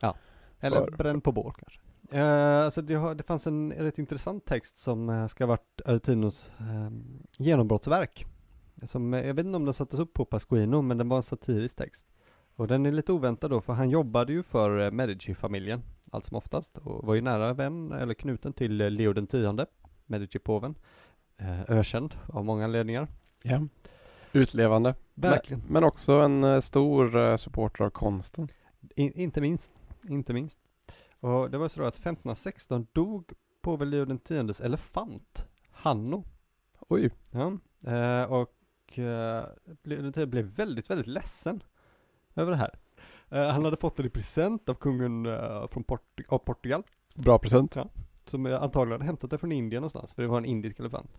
[0.61, 1.81] Eller För- bränd på bål kanske.
[2.11, 5.81] Eh, alltså det, har, det fanns en rätt intressant text som eh, ska ha varit
[5.85, 6.90] Aretinos eh,
[7.37, 8.27] genombrottsverk.
[8.83, 11.22] Som, eh, jag vet inte om den sattes upp på Pasquino, men den var en
[11.22, 12.07] satirisk text.
[12.57, 16.37] Och den är lite oväntad då, för han jobbade ju för eh, Medici-familjen, allt som
[16.37, 19.66] oftast, och var ju nära vän, eller knuten till Leo den tionde,
[20.07, 20.75] Medici-påven.
[21.38, 23.09] Eh, ökänd av många anledningar.
[23.42, 23.61] Ja.
[24.33, 24.94] Utlevande.
[25.14, 25.61] Verkligen.
[25.61, 28.49] Men, men också en eh, stor eh, supporter av konsten.
[28.94, 29.70] In, inte minst,
[30.09, 30.59] inte minst.
[31.20, 36.25] Och det var så då att 1516 dog påve Leo tiondes elefant, Hanno.
[36.88, 37.11] Oj.
[37.31, 37.46] Ja,
[37.92, 39.44] eh, och eh,
[39.83, 41.62] Leo tionde blev väldigt, väldigt ledsen
[42.35, 42.79] över det här.
[43.29, 46.83] Eh, han hade fått den i present av kungen eh, från Portu- av Portugal,
[47.14, 47.77] Bra present.
[48.25, 51.11] som eh, antagligen hade hämtat det från Indien någonstans, för det var en indisk elefant.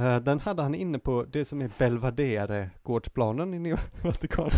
[0.00, 4.50] Eh, den hade han inne på det som är Belvedere-gårdsplanen inne i Vatikanen.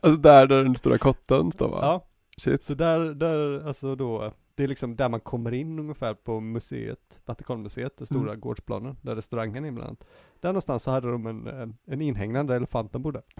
[0.00, 1.78] Alltså där, där den stora kotten står va?
[1.82, 2.04] ja,
[2.36, 2.64] Shit.
[2.64, 7.20] så där, där, alltså då, det är liksom där man kommer in ungefär på museet,
[7.24, 8.40] Vatikanmuseet, det stora Mm.
[8.40, 10.04] gårdsplanen, där restaurangen är bland annat.
[10.40, 13.22] Där någonstans så hade de en, eh, en inhägnad där elefanten bodde.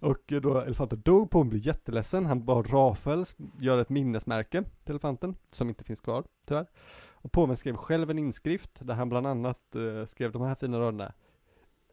[0.00, 3.24] Och då elefanten dog, påven blev jätteledsen, han bad Rafael
[3.60, 6.66] göra ett minnesmärke till elefanten, som inte finns kvar, tyvärr.
[7.26, 10.80] Och påven skrev själv en inskrift, där han bland annat eh, skrev de här fina
[10.80, 11.12] raderna.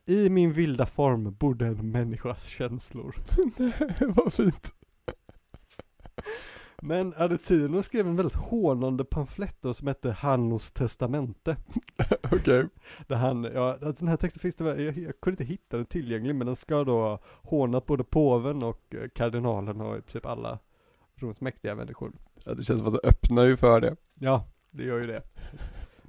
[0.06, 3.16] I min vilda form bodde en människas känslor.
[4.16, 4.74] Vad fint.
[6.82, 11.58] Men Aretino skrev en väldigt hånande pamflett då som hette Hannos testamente.
[12.32, 12.68] Okej.
[13.08, 16.36] Där han, ja, den här texten finns väl- jag, jag kunde inte hitta den tillgänglig
[16.36, 20.60] men den ska då ha hånat både påven och eh, kardinalen och i princip alla
[21.16, 22.12] Roms mäktiga människor.
[22.46, 23.96] Ja, det känns som att det öppnar ju för det.
[24.20, 25.22] Ja, det gör ju det.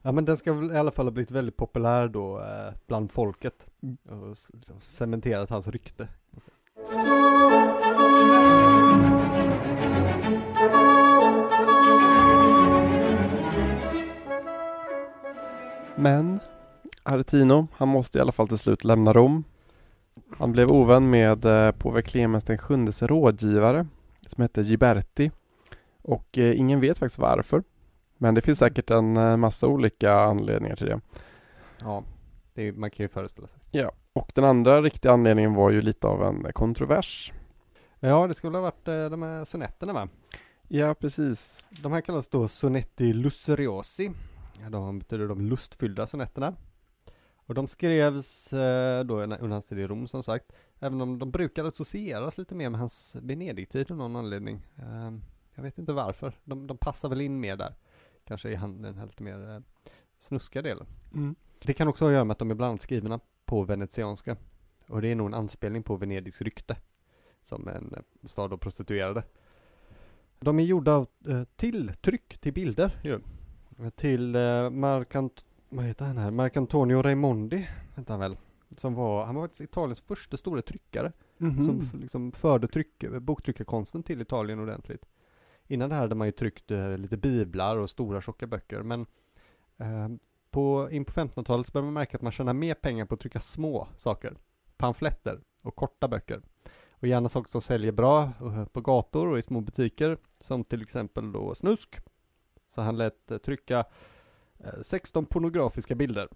[0.02, 3.12] Ja men den ska väl i alla fall ha blivit väldigt populär då eh, bland
[3.12, 3.66] folket.
[4.04, 6.08] Och liksom cementerat hans rykte.
[15.96, 16.40] Men
[17.02, 19.44] Aretino, han måste i alla fall till slut lämna Rom.
[20.38, 23.86] Han blev ovän med eh, påve Clemens den sjundes rådgivare
[24.26, 25.30] som hette Giberti.
[26.02, 27.62] Och eh, ingen vet faktiskt varför.
[28.18, 31.00] Men det finns säkert en eh, massa olika anledningar till det.
[31.80, 32.04] Ja,
[32.54, 33.60] det är, man kan ju föreställa sig.
[33.70, 37.32] Ja, och den andra riktiga anledningen var ju lite av en kontrovers.
[38.00, 40.08] Ja, det skulle ha varit eh, de här sonetterna va?
[40.68, 41.64] Ja, precis.
[41.82, 44.10] De här kallas då sonetti lussuriosi.
[44.62, 46.54] Ja, de betyder de lustfyllda sonetterna.
[47.46, 50.52] Och de skrevs eh, då under hans tid i Rom som sagt.
[50.80, 54.66] Även om de brukar associeras lite mer med hans Venedig-tid av någon anledning.
[54.76, 55.12] Eh,
[55.54, 56.32] jag vet inte varför.
[56.44, 57.74] De, de passar väl in mer där.
[58.24, 59.60] Kanske i han, den här lite mer eh,
[60.18, 60.86] snuskiga delen.
[61.14, 61.34] Mm.
[61.62, 64.36] Det kan också ha att göra med att de är bland annat skrivna på venetianska.
[64.88, 66.76] Och det är nog en anspelning på Venedigs rykte.
[67.42, 69.22] Som en eh, stad av prostituerade.
[70.40, 73.20] De är gjorda av, eh, till tryck, till bilder ju.
[73.94, 74.36] Till
[74.70, 76.30] Marcant, vad heter han här?
[76.30, 78.36] Marcantonio Raimondi, hette han väl.
[78.76, 81.12] Som var, han var faktiskt Italiens första stora tryckare.
[81.38, 81.64] Mhm.
[81.64, 85.04] Som f- liksom förde tryck, boktryckarkonsten till Italien ordentligt.
[85.68, 88.82] Innan det här hade man ju tryckt eh, lite biblar och stora tjocka böcker.
[88.82, 89.06] Men
[89.78, 90.08] eh,
[90.50, 93.20] på, in på 1500-talet så började man märka att man tjänar mer pengar på att
[93.20, 94.36] trycka små saker.
[94.76, 96.42] Pamfletter och korta böcker.
[96.90, 100.18] Och gärna saker som säljer bra eh, på gator och i små butiker.
[100.40, 101.96] Som till exempel då snusk.
[102.66, 103.84] Så han lät eh, trycka
[104.82, 106.28] 16 pornografiska bilder.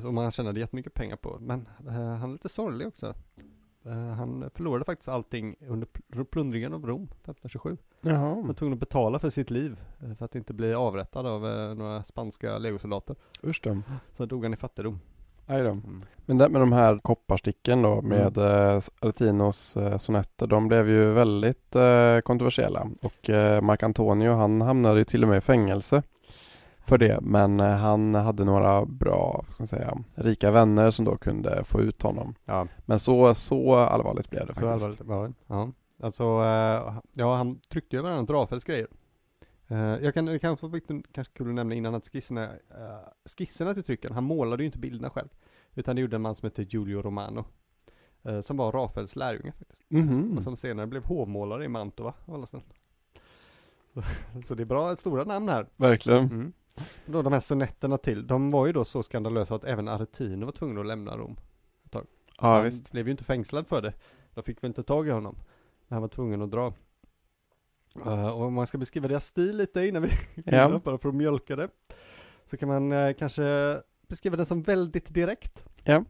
[0.00, 1.38] Som han tjänade jättemycket pengar på.
[1.40, 3.14] Men eh, han är lite sorglig också.
[3.86, 7.76] Eh, han förlorade faktiskt allting under pl- plundringen av Rom 1527.
[8.02, 11.26] Han var Jaha, tvungen att betala för sitt liv eh, för att inte bli avrättad
[11.26, 13.16] av eh, några spanska legosoldater.
[13.44, 13.82] usch då.
[14.16, 15.00] Så dog han i fattigdom.
[15.46, 15.70] Aj då.
[15.70, 16.02] Mm.
[16.26, 21.76] Men det, med de här kopparsticken då med eh, Aretinos sonetter, de blev ju väldigt
[22.24, 22.86] kontroversiella.
[23.02, 23.30] Och
[23.62, 26.02] Marc Antonio han hamnade ju till och med i fängelse
[26.86, 27.18] för det.
[27.22, 31.80] Men eh, han hade några bra, ska man säga, rika vänner som då kunde få
[31.80, 32.34] ut honom.
[32.44, 34.84] Ja, Men så, så allvarligt blev det så faktiskt.
[34.84, 35.34] allvarligt var det.
[35.46, 35.70] Ja.
[36.00, 38.86] Alltså, eh, ja han tryckte ju bland annat Rafaels grejer.
[39.68, 42.48] Eh, jag kan, det kan vara viktigt, kanske kul att nämna innan att skisserna,
[43.38, 45.28] skisserna till trycken, han målade ju inte bilderna själv.
[45.74, 47.44] Utan det gjorde en man som hette Giulio Romano.
[48.42, 49.82] som var Rafaels lärjunge faktiskt.
[49.88, 50.38] Mhm.
[50.38, 52.66] Och som senare blev hovmålare i Mantova, av alla ställen.
[53.94, 54.02] Så,
[54.46, 55.66] så det är bra, stora namn här.
[55.76, 56.22] Verkligen.
[56.22, 56.52] Mm.
[57.06, 60.52] Då de här sonetterna till, de var ju då så skandalösa att även Aretino var
[60.52, 61.36] tvungen att lämna Rom.
[62.40, 62.92] Ja, han visst.
[62.92, 63.92] blev ju inte fängslad för det.
[64.34, 65.36] De fick väl inte tag i honom.
[65.88, 66.72] Men han var tvungen att dra.
[68.06, 70.08] Eh, och om man ska beskriva deras stil lite innan vi
[70.44, 70.80] Ja.
[70.84, 71.68] bara för att mjölka det.
[72.50, 75.64] Så kan man eh, kanske beskriva den som väldigt direkt.
[75.84, 76.04] Ja.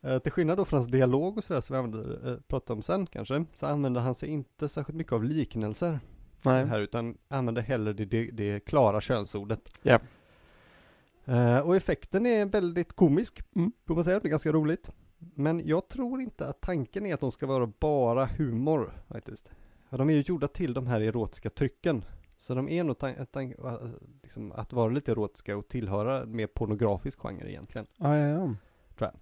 [0.00, 2.82] Eh, till skillnad då från hans dialog och sådär som vi använder, eh, pratar om
[2.82, 6.00] sen kanske, så använder han sig inte särskilt mycket av liknelser
[6.44, 6.66] Nej.
[6.66, 9.68] här utan använder hellre det, det, det klara könsordet.
[9.82, 9.98] Ja.
[11.24, 13.72] Eh, och effekten är väldigt komisk, Mm.
[13.86, 14.90] får man säga, det är ganska roligt.
[15.18, 19.48] Men jag tror inte att tanken är att de ska vara bara humor faktiskt.
[19.90, 22.04] De är ju gjorda till de här erotiska trycken.
[22.36, 23.88] Så de är nog äh,
[24.22, 27.86] liksom att vara lite erotiska och tillhöra mer pornografisk genre egentligen.
[27.96, 28.28] Ja, ja,
[28.98, 29.12] ja.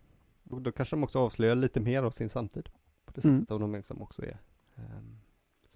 [0.51, 2.69] Och då kanske de också avslöjar lite mer av sin samtid.
[3.05, 3.37] På det Mm.
[3.37, 4.39] sättet som de liksom också är.
[4.77, 5.19] ehm,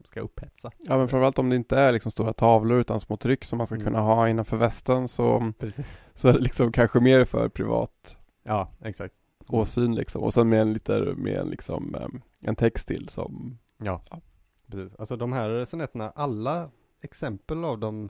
[0.01, 0.71] som ska upphetsa.
[0.79, 3.67] Ja men framförallt om det inte är liksom stora tavlor utan små tryck som man
[3.67, 3.87] ska Mm.
[3.87, 5.87] kunna ha innanför västen så, Precis.
[6.15, 9.15] så är det liksom kanske mer för privat Ja, exakt.
[9.49, 10.23] åsyn liksom.
[10.23, 14.21] Och sen med en lite, med en liksom em, en text till som Ja, Ja.
[14.67, 14.95] precis.
[14.99, 16.71] Alltså de här sonetterna, alla
[17.03, 18.09] exempel av dem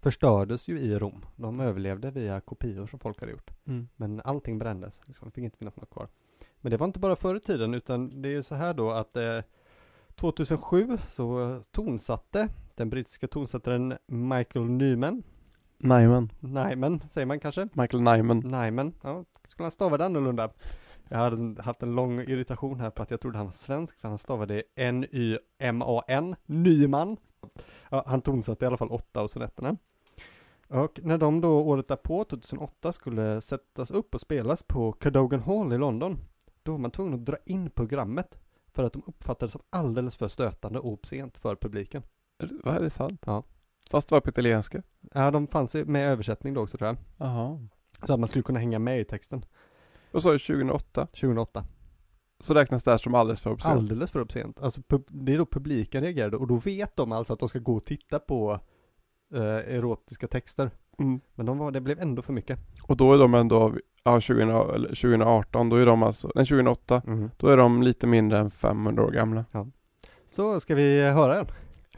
[0.00, 1.24] förstördes ju i Rom.
[1.36, 3.50] De överlevde via kopior som folk hade gjort.
[3.96, 5.28] Men allting brändes, liksom.
[5.28, 6.08] det fick inte finnas något kvar.
[6.60, 8.90] Men det var inte bara förr i tiden, utan det är ju så här då
[8.90, 9.38] att eh,
[10.16, 15.22] 2007 så tonsatte den brittiska tonsättaren Michael Nyman,
[15.78, 17.68] Nyman, Nyman säger man kanske?
[17.72, 18.38] Michael Nyman.
[18.38, 20.50] Nyman, ja, skulle han stava det annorlunda?
[21.08, 23.98] Jag hade en- haft en lång irritation här på att jag trodde han var svensk,
[24.00, 27.16] för han stavade N-Y-M-A-N, Nyman.
[27.90, 29.76] Ja, han tonsatte i alla fall åtta av sonetterna.
[30.68, 35.72] Och när de då året därpå, 2008, skulle sättas upp och spelas på Cadogan Hall
[35.72, 36.18] i London,
[36.62, 38.38] då var man tvungen att dra in programmet
[38.74, 42.02] för att de uppfattades som alldeles för stötande och obscent för publiken.
[42.38, 43.22] Det- Vad är det sant?
[43.26, 43.42] Ja.
[43.90, 44.82] Fast det var på italienska?
[45.14, 47.68] Ja, de fanns med översättning då också tror jag, Jaha.
[48.06, 49.44] så att man skulle kunna hänga med i texten.
[50.12, 51.06] Och så är det 2008.
[51.06, 51.64] 2008.
[52.40, 53.74] Så räknas det här som alldeles för obscent.
[53.76, 54.62] Alldeles för obscent.
[54.62, 57.74] Alltså det är då publiken reagerade och då vet de alltså att de ska gå
[57.76, 58.60] och titta på
[59.34, 59.42] eh,
[59.76, 60.70] erotiska texter.
[60.98, 61.20] Mm.
[61.34, 62.58] Men de var, det blev ändå för mycket.
[62.82, 63.74] Och då är de ändå,
[64.04, 67.02] ja 20, eller 2018, då är de alltså, nej 2008,
[67.36, 69.44] då är de lite mindre än 500 år gamla.
[70.30, 71.46] Så ska vi höra en?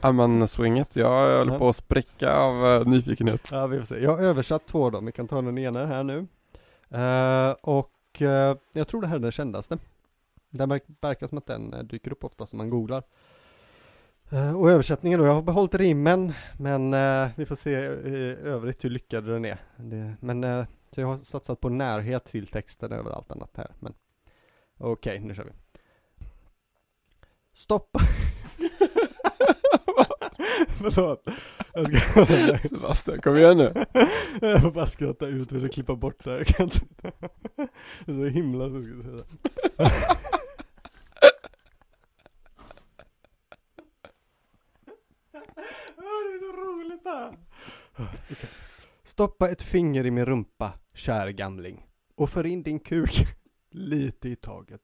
[0.01, 1.59] Ja men swinget, jag håller Ja.
[1.59, 3.47] på att spräcka av eh, nyfikenhet.
[3.51, 3.99] Ja, vi får se.
[4.03, 5.05] Jag har översatt två av dem.
[5.05, 6.27] Vi kan ta den ena här nu.
[6.89, 9.77] Eh, och eh, jag tror det här är den kändaste.
[10.49, 13.03] Den verk- verkar som att den eh, dyker upp ofta som man googlar.
[14.31, 18.83] Eh, och översättningen då, jag har behållit rimmen, men eh, vi får se i övrigt
[18.83, 19.57] hur lyckad den är.
[19.77, 23.71] Det, men eh, jag har satsat på närhet till texten över allt annat här.
[23.79, 23.93] Men
[24.77, 25.51] okej, nu kör vi.
[27.53, 27.99] Stoppa!
[30.69, 31.27] Förlåt.
[31.73, 32.67] Jag ska.
[32.69, 33.73] Sebastian, kom igen nu.
[34.41, 36.37] Jag får bara skratta ut och klippa bort det här.
[36.37, 36.79] Jag kan inte.
[38.05, 39.25] Det är så himla så ska jag säga.
[45.97, 47.37] Åh, det är så roligt det här.
[49.03, 51.87] Stoppa ett finger i min rumpa, kär gamling.
[52.15, 53.27] Och för in din kuk
[53.71, 54.81] lite i taget.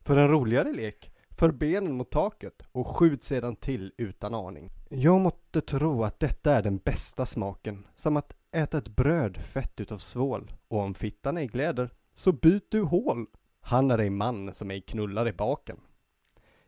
[0.00, 4.70] För en roligare lek, för benen mot taket och skjut sedan till utan aning.
[4.88, 9.80] Jag måtte tro att detta är den bästa smaken, som att äta ett bröd fett
[9.80, 10.52] utav svål.
[10.68, 13.26] Och om fittan ej gläder, så byt du hål.
[13.60, 15.80] Han är ej man som ej knullar i baken.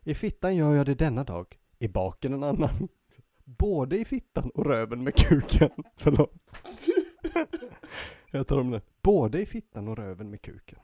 [0.03, 2.87] I fittan gör jag det denna dag, i baken en annan.
[3.45, 5.69] Både i fittan och röven med kuken.
[5.97, 6.33] Förlåt.
[8.31, 8.81] jag tar om det.
[9.01, 10.79] Både i fittan och röven med kuken.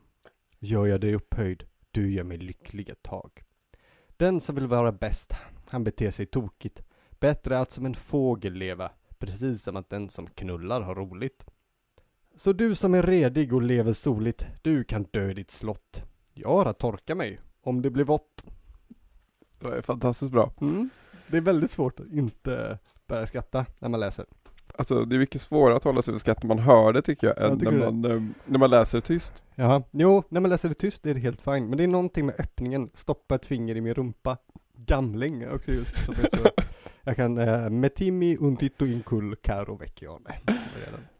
[0.60, 3.44] Gör jag dig upphöjd, du gör mig lycklig ett tag.
[4.18, 5.34] Den som vill vara bäst,
[5.68, 6.84] han beter sig tokigt.
[7.20, 11.46] Bättre att som en fågel leva, precis som att den som knullar har roligt.
[12.36, 16.02] Så du som är redig och lever soligt, du kan dö i ditt slott.
[16.34, 18.46] Jag har att torka mig, om det blir vått.
[19.60, 20.54] Det var fantastiskt bra.
[20.62, 20.90] Mm.
[21.32, 24.26] Det är väldigt svårt att inte börja skratta när man läser.
[24.76, 27.28] Alltså det är mycket svårare att hålla sig för skratt när man hör det tycker
[27.28, 29.44] jag, Ja, än tycker när man, eh, när man läser det tyst.
[29.56, 31.70] Ja, jo, när man läser det tyst är det helt fint.
[31.70, 34.38] Men det är någonting med öppningen, stoppa ett finger i min rumpa.
[34.76, 36.50] Gamling också just som är så.
[37.04, 40.34] Jag kan, eh, metimi untito incull caro vecchione.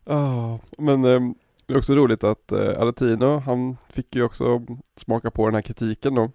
[0.06, 1.20] Ja, men eh,
[1.66, 4.62] det är också roligt att eh, Aretino, han fick ju också
[4.96, 6.32] smaka på den här kritiken då.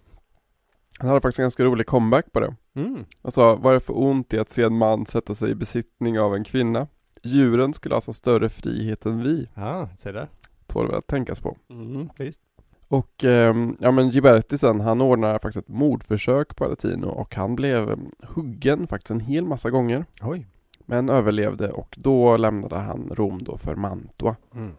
[0.99, 2.55] Han hade faktiskt en ganska rolig comeback på det.
[2.75, 3.05] Mm.
[3.27, 6.19] Sa, vad är det för ont i att se en man sätta sig i besittning
[6.19, 6.87] av en kvinna?
[7.23, 9.49] Djuren skulle alltså ha större frihet än vi.
[9.53, 10.27] Ja, se där.
[10.67, 11.57] Tål väl att tänkas på.
[11.69, 12.41] Mm, visst.
[12.87, 17.55] Och ehm, ja men Giberti sen, han ordnade faktiskt ett mordförsök på Aretino och han
[17.55, 20.05] blev eh, huggen faktiskt en hel massa gånger.
[20.21, 20.47] Oj.
[20.85, 24.35] Men överlevde och då lämnade han Rom då för Mantua.
[24.53, 24.73] Mm.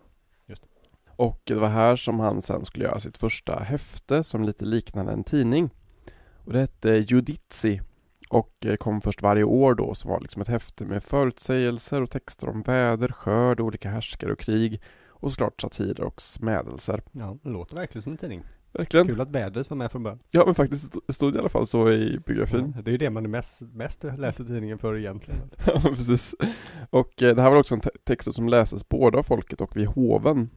[1.17, 5.13] Och det var här som han sen skulle göra sitt första häfte som lite liknade
[5.13, 5.71] en tidning.
[6.49, 7.81] Och det hette Judizi
[8.31, 12.11] och eh, kom först varje år då som var liksom ett häfte med förutsägelser och
[12.11, 17.03] texter om väder, skörd, olika härskare och krig och såklart satirer och smädelser.
[17.13, 18.43] Ja, det låter verkligen som en tidning.
[18.73, 19.07] Verkligen.
[19.07, 20.19] Kul att vädret var med från början.
[20.31, 22.73] Ja men faktiskt det stod i alla fall så i biografin.
[22.77, 25.51] Ja, det är ju det man är mest, mest läser tidningen för egentligen.
[25.67, 26.35] Ja, precis.
[26.91, 29.77] Och eh, det här var också en te- text som läses både av folket och
[29.77, 30.51] vid hoven.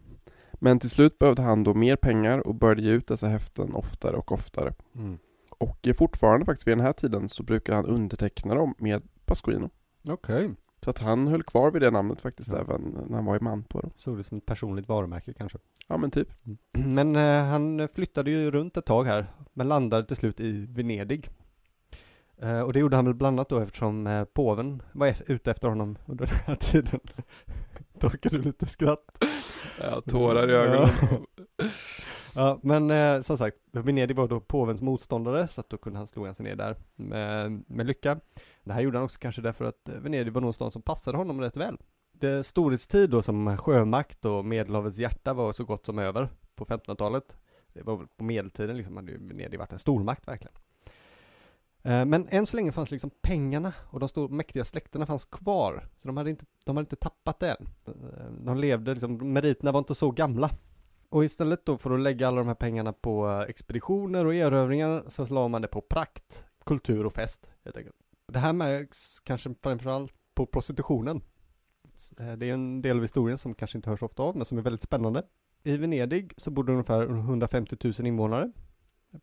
[0.53, 4.15] Men till slut behövde han då mer pengar och började ge ut dessa häften oftare
[4.15, 4.73] och oftare.
[4.95, 5.17] Mm.
[5.61, 9.69] Och fortfarande faktiskt vid den här tiden så brukar han underteckna dem med Pasquino.
[10.07, 10.49] Okej.
[10.83, 12.57] Så att han höll kvar vid det namnet faktiskt Ja.
[12.59, 13.91] även när han var i Mantua då.
[13.97, 15.57] Såg det som ett personligt varumärke kanske.
[15.87, 16.27] Ja men typ.
[16.71, 21.29] Men eh, han flyttade ju runt ett tag här, men landade till slut i Venedig.
[22.41, 25.51] Eh, och det gjorde han väl bland annat då eftersom eh, påven var ef- ute
[25.51, 26.99] efter honom under den här tiden.
[27.99, 29.23] Torkar du lite skratt?
[29.81, 30.89] Ja, tårar i ögonen.
[31.57, 31.65] Ja,
[32.61, 36.33] men eh, som sagt, Venedig var då påvens motståndare, så att då kunde han slå
[36.33, 38.19] sig ner där med, med lycka.
[38.63, 40.81] Det här gjorde han också kanske därför att eh, Venedig var nog en stad som
[40.81, 41.77] passade honom rätt väl.
[42.11, 47.35] Det storhetstid då som sjömakt och medelhavets hjärta var så gott som över på 1500-talet.
[47.73, 50.55] Det var väl på medeltiden liksom, hade ju Venedig varit en stormakt verkligen.
[51.83, 55.87] Eh, men än så länge fanns liksom pengarna och de stor, mäktiga släkterna fanns kvar.
[56.01, 57.67] Så de hade inte, de hade inte tappat det än.
[58.45, 60.49] De levde liksom, meriterna var inte så gamla.
[61.11, 65.03] Och istället då för att lägga alla de här pengarna på eh, expeditioner och erövringar
[65.07, 67.95] så la man det på prakt, kultur och fest helt enkelt.
[68.27, 71.21] Det här märks kanske framförallt på prostitutionen.
[72.19, 74.57] Eh, Det är en del av historien som kanske inte hörs ofta av men som
[74.57, 75.23] är väldigt spännande.
[75.63, 78.51] I Venedig så bodde ungefär 150 000 invånare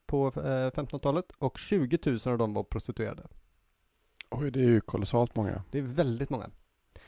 [0.06, 0.30] på eh,
[0.70, 3.26] 1500-talet och 20 000 av dem var prostituerade.
[4.30, 5.62] Oj, det är ju kolossalt många.
[5.70, 6.50] Det är väldigt många.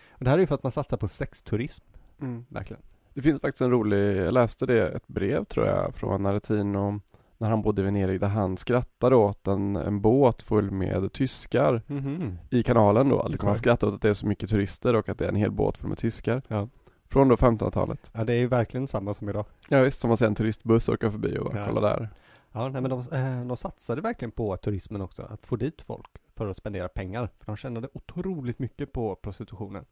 [0.08, 1.84] Och det här är ju för att man satsar på sexturism,
[2.20, 2.44] Mm.
[2.48, 2.82] verkligen.
[3.14, 7.00] Det finns faktiskt en rolig, jag läste det, ett brev tror jag från Aretino
[7.38, 11.82] när han bodde i Venedig där han skrattade åt en, en båt full med tyskar
[11.86, 12.38] Mhm.
[12.50, 13.28] i kanalen då.
[13.28, 13.58] Liksom han Oj.
[13.58, 15.76] skrattar åt att det är så mycket turister och att det är en hel båt
[15.78, 16.42] full med tyskar.
[16.48, 16.68] Ja.
[17.08, 18.10] Från då 1500-talet.
[18.14, 19.44] Ja, det är ju verkligen samma som idag.
[19.68, 21.66] Ja visst, som man ser en turistbuss åka förbi och Ja.
[21.68, 22.08] kolla där.
[22.52, 26.06] Ja, nej, men de, eh, de satsade verkligen på turismen också, att få dit folk
[26.36, 27.28] för att spendera pengar.
[27.38, 29.84] För de tjänade otroligt mycket på prostitutionen,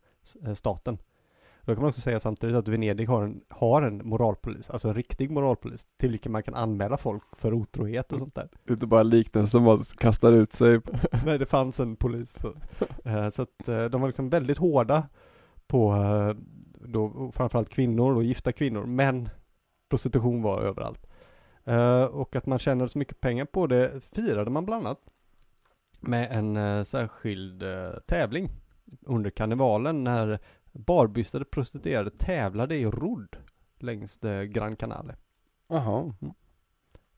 [0.46, 0.98] eh, staten.
[1.68, 4.94] Då kan man också säga samtidigt att Venedig har en, har en moralpolis, alltså en
[4.94, 8.48] riktig moralpolis, till vilken man kan anmäla folk för otrohet och sånt där.
[8.70, 10.80] Inte bara liknelsen man kastar ut sig.
[11.24, 12.38] Nej, det fanns en polis.
[12.40, 12.48] Så,
[13.04, 15.08] eh, att eh, de var liksom väldigt hårda
[15.66, 16.36] på eh,
[16.88, 19.28] då, framförallt kvinnor och gifta kvinnor, men
[19.90, 21.06] prostitution var överallt.
[22.10, 25.00] Och att man tjänade så mycket pengar på det firade man bland annat
[26.00, 27.62] med en särskild
[28.06, 28.50] tävling
[29.06, 30.38] under karnevalen när
[30.86, 33.36] barbystade prostituerade tävlade i rodd
[33.78, 35.16] längs Gran Canale.
[35.68, 36.14] Jaha,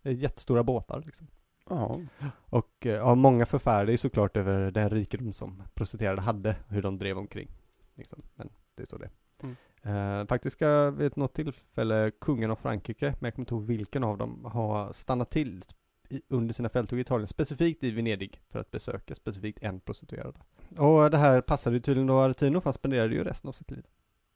[0.03, 1.27] är jättestora båtar liksom.
[1.69, 2.07] jaha.
[2.47, 6.99] Och eh, ja, många förfärade ju såklart över den rikedom som prostituerade hade, hur de
[6.99, 7.49] drev omkring.
[7.95, 8.23] Liksom.
[8.35, 9.11] Men det står det.
[9.43, 9.57] Mm.
[9.83, 14.05] Eh, faktiskt ska vid något tillfälle kungen av Frankrike, men jag kommer inte ihåg vilken
[14.05, 15.63] av dem, ha stannat till
[16.09, 20.39] i, under sina fälttåg i Italien, specifikt i Venedig, för att besöka specifikt en prostituerad.
[20.79, 23.71] Och det här passade ju tydligen då Aretino, för han spenderade ju resten av sitt
[23.71, 23.85] liv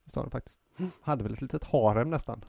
[0.07, 0.61] i staden faktiskt.
[1.01, 2.45] Hade väl ett litet harem nästan.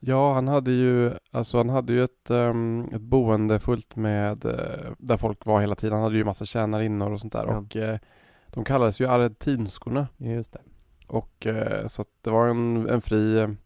[0.00, 4.92] Ja, han hade ju, alltså han hade ju ett, ehm, ett boende fullt med, eh,
[4.98, 5.94] där folk var hela tiden.
[5.94, 7.56] Han hade ju massa tjänarinnor och sånt där Ja.
[7.58, 7.98] och eh,
[8.46, 10.08] de kallades ju arretinskorna.
[10.16, 10.60] Just det.
[11.06, 13.56] Och eh, så att det var en, en fri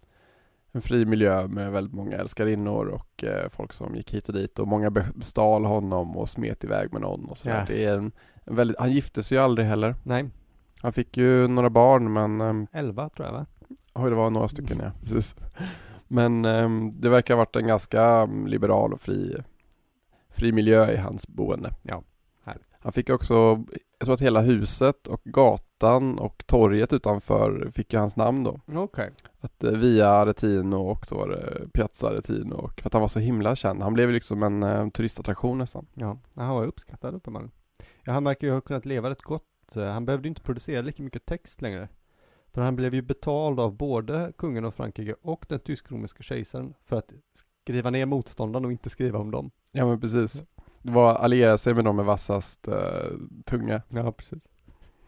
[0.73, 4.69] en fri miljö med väldigt många älskarinnor och folk som gick hit och dit och
[4.69, 7.59] många bestal honom och smet iväg med någon och sådär.
[7.59, 7.65] Ja.
[7.75, 8.13] Det är en
[8.45, 9.95] väldigt, han gifte sig ju aldrig heller.
[10.03, 10.31] Nej,
[10.83, 13.47] Han fick ju några barn men ehm, elva tror jag va?
[13.95, 14.91] Oj, det var några stycken ja.
[15.03, 15.35] Precis.
[16.09, 19.37] Men ehm, det verkar ha varit en ganska mm, liberal och fri,
[20.31, 21.71] fri miljö i hans boende.
[21.83, 22.03] Ja,
[22.47, 22.67] härligt.
[22.73, 23.35] Han fick också,
[23.99, 28.61] jag tror att hela huset och gatan och torget utanför fick ju hans namn då.
[28.75, 29.11] Okej.
[29.41, 33.09] Att eh, via Aretino och så var det Piazza Aretino och för att han var
[33.09, 33.83] så himla känd.
[33.83, 35.87] Han blev liksom en turistattraktion nästan.
[35.95, 37.53] Ja, han var uppskattad uppenbarligen.
[38.05, 39.45] Ja, han verkar ju ha kunnat leva rätt gott.
[39.75, 41.89] Han behövde ju inte producera lika mycket text längre.
[42.53, 46.97] För han blev ju betald av både kungen av Frankrike och den tysk-romerska kejsaren för
[46.97, 47.13] att
[47.65, 49.51] skriva ner motståndaren och inte skriva om dem.
[49.73, 50.43] Ja men precis.
[50.83, 53.11] Det var alliera sig med dem med vassast eh,
[53.45, 53.83] tunga.
[53.89, 54.49] Ja, precis.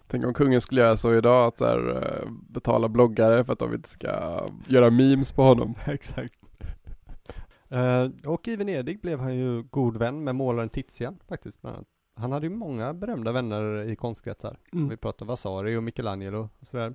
[0.06, 3.58] Tänk om kungen skulle göra så idag att så här, eh, betala bloggare för att
[3.58, 5.74] de inte ska göra memes på honom.
[5.86, 6.34] Exakt.
[7.68, 11.60] Eh, och i Venedig blev han ju god vän med målaren Tizian faktiskt.
[11.62, 11.88] Bland annat.
[12.14, 14.58] Han hade ju många berömda vänner i konstkretsar.
[14.72, 14.88] Mm.
[14.88, 16.94] Vi pratade Vasari och Michelangelo och sådär.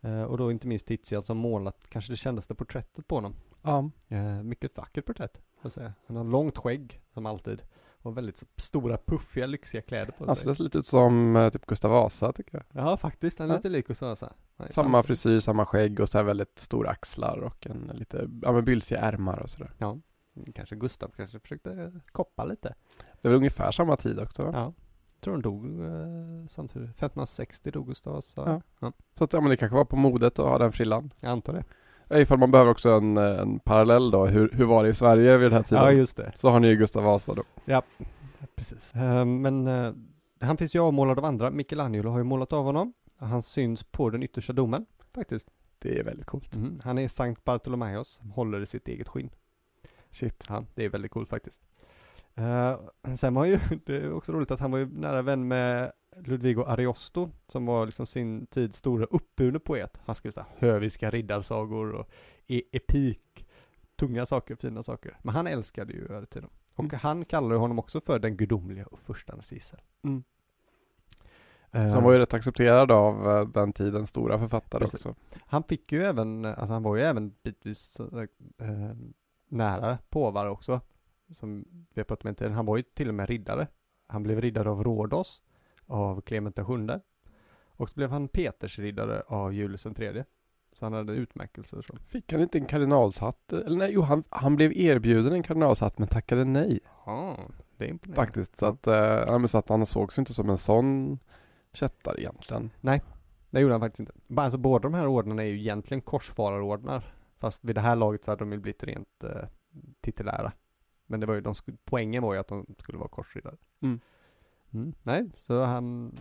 [0.00, 3.34] Eh, och då inte minst Tizian som målat kanske det kändaste porträttet på honom.
[3.62, 3.90] Ja.
[4.08, 5.92] Eh, mycket vackert porträtt, får jag säga.
[6.06, 7.62] Han har långt skägg, som alltid.
[8.04, 10.54] Och väldigt stora, puffiga, lyxiga kläder på Han sig.
[10.54, 12.84] ser lite ut som eh, typ Gustav Vasa tycker jag.
[12.84, 13.38] Ja, faktiskt.
[13.38, 13.56] Han är Ja.
[13.56, 14.32] lite lik Gustav Vasa.
[14.56, 18.28] Han Samma samma- frisyr, samma skägg och så här väldigt stora axlar och en lite,
[18.42, 19.70] ja men bylsiga ärmar och sådär.
[19.78, 19.98] Ja.
[20.54, 22.74] Kanske Gustav kanske försökte koppa lite.
[23.22, 24.50] Det väl ungefär samma tid också?
[24.52, 24.72] Ja.
[25.20, 26.90] Tror han dog eh, samtidigt.
[26.90, 28.42] 1560 dog Gustav Vasa.
[28.46, 28.60] Ja.
[28.80, 28.92] ja.
[29.18, 31.12] Så att ja, men det kanske var på modet att ha den frillan.
[31.20, 31.64] Jag antar det.
[32.08, 34.94] Ja, ifall man behöver också en, eh, en parallell då, hur, hur var det i
[34.94, 35.84] Sverige vid den här tiden?
[35.84, 36.32] Ja, just det.
[36.36, 37.42] Så har ni ju Gustav Vasa då.
[38.54, 38.94] Precis.
[38.94, 39.92] Eh, men eh,
[40.40, 41.50] han finns ju avmålad av andra.
[41.50, 42.92] Michelangelo har ju målat av honom.
[43.18, 45.48] Han syns på den yttersta domen, faktiskt.
[45.78, 46.56] Det är väldigt coolt.
[46.56, 46.80] Mhm.
[46.84, 49.30] Han är Sankt Bartolomeos, som håller i sitt eget skinn.
[50.10, 50.44] Shit.
[50.48, 51.62] Ja, det är väldigt coolt faktiskt.
[52.34, 52.78] Eh,
[53.16, 56.62] sen var ju, det är också roligt att han var ju nära vän med Ludvigo
[56.64, 60.00] Ariosto, som var liksom sin tids stora uppburne poet.
[60.04, 62.08] Han skrev såhär höviska riddarsagor och
[62.46, 63.46] e epik,
[63.96, 65.16] tunga saker, fina saker.
[65.22, 66.48] Men han älskade ju Aretino.
[66.74, 66.98] Och Mm.
[67.02, 69.80] han kallade honom också för den gudomliga och första Narcisser.
[70.02, 70.22] Mm.
[71.70, 75.06] Eh, Så han var ju rätt accepterad av eh, den tidens stora författare Precis.
[75.06, 75.14] också.
[75.46, 78.96] Han fick ju även, alltså han var ju även bitvis eh,
[79.48, 80.80] nära påvar också.
[81.32, 81.64] Som
[81.94, 82.54] vi har pratat med tidigare.
[82.54, 83.66] Han var ju till och med riddare.
[84.06, 85.42] Han blev riddare av Rhodos,
[85.86, 86.98] av Clement VII.
[87.66, 90.24] Och så blev han Petersriddare av Julius III.
[90.72, 91.96] Så han hade utmärkelser så.
[92.08, 93.52] Fick han inte en kardinalshatt?
[93.52, 97.38] Eller nej, jo han, han blev erbjuden en kardinalshatt men tackade nej Ja,
[97.76, 98.26] det är imponerande.
[98.26, 98.58] faktiskt.
[98.58, 101.18] Så att, eh, så att han sågs inte som en sån
[101.72, 102.70] kättare egentligen.
[103.50, 104.12] Det gjorde han faktiskt inte.
[104.36, 107.14] Alltså båda de här ordnarna är ju egentligen korsfararordnar.
[107.38, 109.48] Fast vid det här laget så hade de ju blivit rent eh,
[110.00, 110.52] titulära.
[111.12, 113.56] Men det var ju, de, sk- poängen var ju att de skulle vara korsriddare.
[113.82, 114.00] Mm.
[114.74, 116.12] Mm, nej, så han,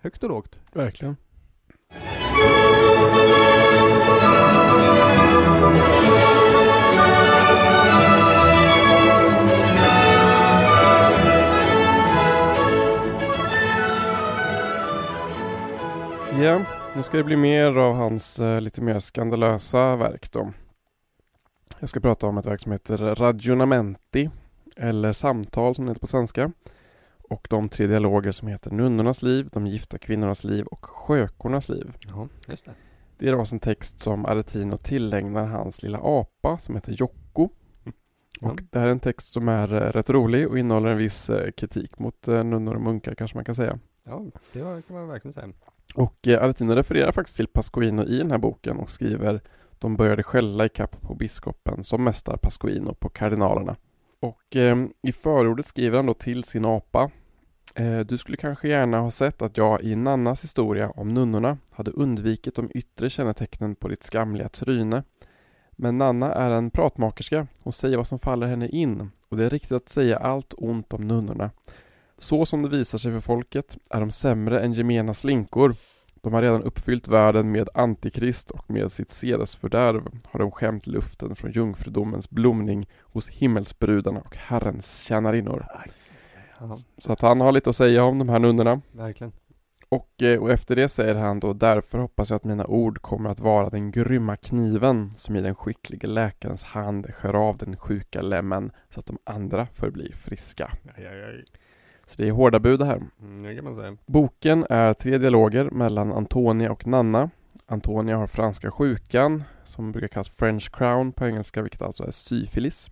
[0.00, 0.60] högt och lågt.
[0.72, 1.16] Verkligen.
[16.42, 16.64] Ja,
[16.96, 20.52] nu ska det bli mer av hans eh, lite mer skandalösa verk då.
[21.78, 24.30] Jag ska prata om ett verk som heter Ragionamenti,
[24.78, 26.52] eller Samtal som det heter på svenska.
[27.30, 31.92] Och de tre dialoger som heter Nunnornas liv, De gifta kvinnornas liv och Sjökornas liv.
[32.08, 32.74] Ja, just det.
[33.18, 37.48] Det är då en text som Aretino tillägnar hans lilla apa som heter Jocko.
[38.40, 38.50] Ja.
[38.50, 41.30] Och det här är en text som är eh, rätt rolig och innehåller en viss
[41.30, 43.78] eh, kritik mot eh, nunnor och munkar kanske man kan säga.
[44.04, 45.48] Ja, det kan man verkligen säga.
[45.94, 49.40] Och Aretino refererar faktiskt till Pasquino i den här boken och skriver
[49.78, 53.76] De började skälla i kapp på biskopen som mästar Pasquino på kardinalerna.
[54.20, 57.10] Och eh, i förordet skriver han då till sin apa
[57.74, 61.90] eh, Du skulle kanske gärna ha sett att jag i Nannas historia om nunnorna hade
[61.90, 65.02] undvikit de yttre kännetecknen på ditt skamliga tryne.
[65.70, 69.50] Men Nanna är en pratmakerska hon säger vad som faller henne in och det är
[69.50, 71.50] riktigt att säga allt ont om nunnorna.
[72.18, 75.74] Så som det visar sig för folket är de sämre än gemena slinkor.
[76.20, 81.36] De har redan uppfyllt världen med antikrist och med sitt sedesfördärv har de skämt luften
[81.36, 85.64] från jungfrudomens blomning hos himmelsbrudarna och Herrens tjänarinnor.
[86.98, 88.80] Så att han har lite att säga om de här nunnorna.
[88.92, 89.32] verkligen.
[89.88, 93.30] Och, eh, och efter det säger han då därför hoppas jag att mina ord kommer
[93.30, 98.22] att vara den grymma kniven som i den skicklige läkarens hand skär av den sjuka
[98.22, 100.70] lämmen så att de andra förblir friska.
[100.96, 101.44] Aj, aj, aj.
[102.08, 103.02] Så det är hårda bud det här.
[103.20, 103.96] Mm, det man säga.
[104.06, 107.30] Boken är tre dialoger mellan Antonia och Nanna.
[107.66, 112.90] Antonia har franska sjukan, som brukar kallas French crown på engelska, vilket alltså är syfilis.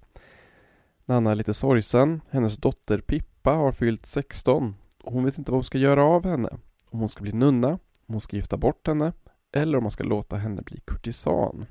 [1.04, 2.20] Nanna är lite sorgsen.
[2.30, 6.26] Hennes dotter Pippa har fyllt 16 och hon vet inte vad hon ska göra av
[6.26, 6.48] henne.
[6.90, 7.68] Om hon ska bli nunna,
[8.06, 9.12] om hon ska gifta bort henne
[9.52, 11.66] eller om man ska låta henne bli kurtisan.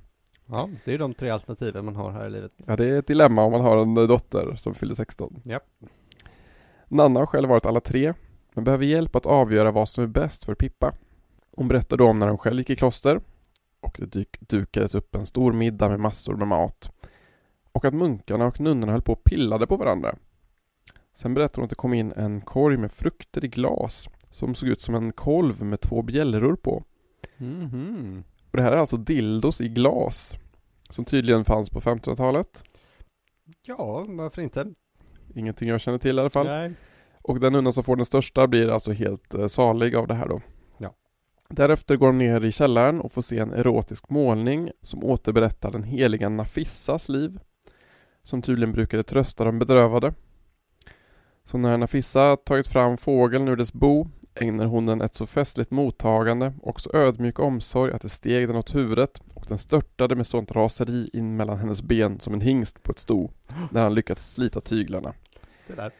[0.45, 2.51] Ja, det är de tre alternativen man har här i livet.
[2.65, 5.41] Ja, det är ett dilemma om man har en dotter som fyller 16.
[5.43, 5.59] Ja.
[6.95, 8.13] Nanna har själv varit alla tre,
[8.53, 10.93] men behöver hjälp att avgöra vad som är bäst för Pippa.
[11.55, 13.21] Hon berättar då om när hon själv gick i kloster
[13.79, 16.91] och det dyk, dukades upp en stor middag med massor med mat.
[17.71, 20.15] Och att munkarna och nunnorna höll på och pillade på varandra.
[21.15, 24.69] Sen berättar hon att det kom in en korg med frukter i glas som såg
[24.69, 26.83] ut som en kolv med två bjällror på.
[27.37, 28.23] Mhm.
[28.51, 30.33] Och det här är alltså dildos i glas
[30.89, 32.63] som tydligen fanns på 1500-talet.
[33.61, 34.73] Ja, varför inte?
[35.35, 36.45] Ingenting jag känner till i alla fall.
[36.45, 36.73] Nej.
[37.21, 40.27] Och den nunna som får den största blir alltså helt eh, salig av det här
[40.27, 40.41] då.
[40.77, 40.93] Ja.
[41.49, 45.83] Därefter går de ner i källaren och får se en erotisk målning som återberättar den
[45.83, 47.39] heliga Nafissas liv.
[48.23, 50.13] Som tydligen brukade trösta de bedrövade.
[51.43, 55.71] Så när Nafissa tagit fram fågeln ur dess bo ägnar hon den ett så festligt
[55.71, 60.27] mottagande och så ödmjuk omsorg att det steg den åt huvudet och den störtade med
[60.27, 63.31] sånt raseri in mellan hennes ben som en hingst på ett sto
[63.71, 65.13] när han lyckats slita tyglarna.
[65.67, 65.91] Där.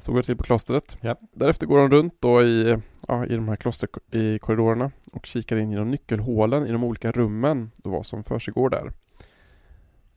[0.00, 0.98] Så går det till på klostret.
[1.00, 1.16] Ja.
[1.32, 2.76] Därefter går de runt då i,
[3.08, 7.12] ja, i de här kloster i korridorerna och kikar in genom nyckelhålen i de olika
[7.12, 8.92] rummen och vad som försiggår där.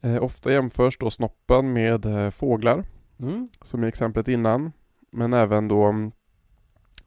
[0.00, 2.84] Eh, ofta jämförs då snoppen med eh, fåglar,
[3.18, 3.48] Mm.
[3.62, 4.72] som i exemplet innan,
[5.10, 6.12] men även då mm,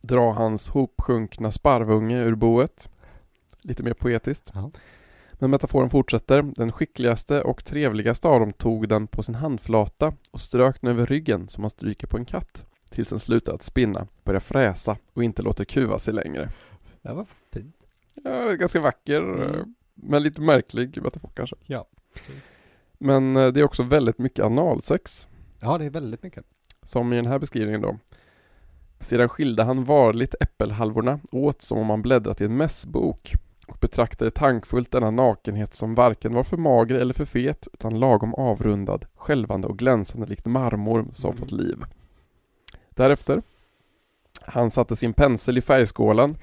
[0.03, 2.89] dra hans hopsjunkna sparvunge ur boet.
[3.61, 4.51] Lite mer poetiskt.
[4.53, 4.71] Ja.
[5.33, 6.41] Men metaforen fortsätter.
[6.41, 11.05] Den skickligaste och trevligaste av dem tog den på sin handflata och strök den över
[11.05, 12.65] ryggen som man stryker på en katt.
[12.89, 16.49] Tills den slutar att spinna, börjar fräsa och inte låter kuva sig längre.
[17.01, 17.75] Det var fint.
[18.23, 19.41] Ja, ganska vacker, Mm.
[19.41, 21.55] eh, men lite märklig metafor kanske.
[21.65, 21.85] Ja.
[22.97, 25.27] Men eh, det är också väldigt mycket analsex.
[25.59, 26.45] Ja, det är väldigt mycket.
[26.83, 27.97] Som i den här beskrivningen då.
[29.03, 33.33] Sedan skilde han varligt äppelhalvorna åt som om han bläddrat i en mässbok
[33.67, 38.33] och betraktade tankfullt denna nakenhet som varken var för mager eller för fet utan lagom
[38.33, 41.37] avrundad, skälvande och glänsande likt marmor som Mm.
[41.37, 41.83] fått liv.
[42.89, 43.41] Därefter
[44.41, 46.37] han satte sin pensel i färgskålen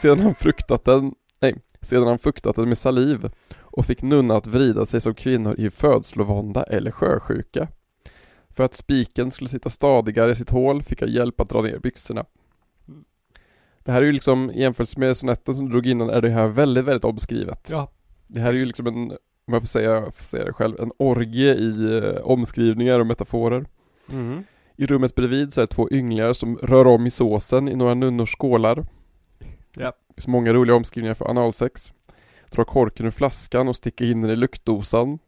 [0.00, 3.30] sedan han fruktat den, nej, sedan han fuktat den med saliv
[3.60, 7.68] och fick nunna att vrida sig som kvinnor i födslovånda eller sjösjuka.
[8.54, 11.78] För att spiken skulle sitta stadigare i sitt hål fick jag hjälp att dra ner
[11.78, 12.24] byxorna.
[13.78, 16.30] Det här är ju liksom, i jämförelse med sonetten som du drog innan, är det
[16.30, 17.68] här väldigt, väldigt omskrivet.
[17.72, 17.90] Ja.
[18.26, 19.10] Det här är ju liksom en,
[19.46, 23.66] om jag får säga, får säga det själv, en orgie i eh, omskrivningar och metaforer.
[24.12, 24.44] Mm.
[24.76, 27.94] I rummet bredvid så är det två ynglingar som rör om i såsen i några
[27.94, 28.86] nunnors skålar.
[29.74, 29.92] Ja.
[30.08, 31.92] Det finns många roliga omskrivningar för analsex.
[32.50, 35.18] Dra korken ur flaskan och sticka in den i luktdosan.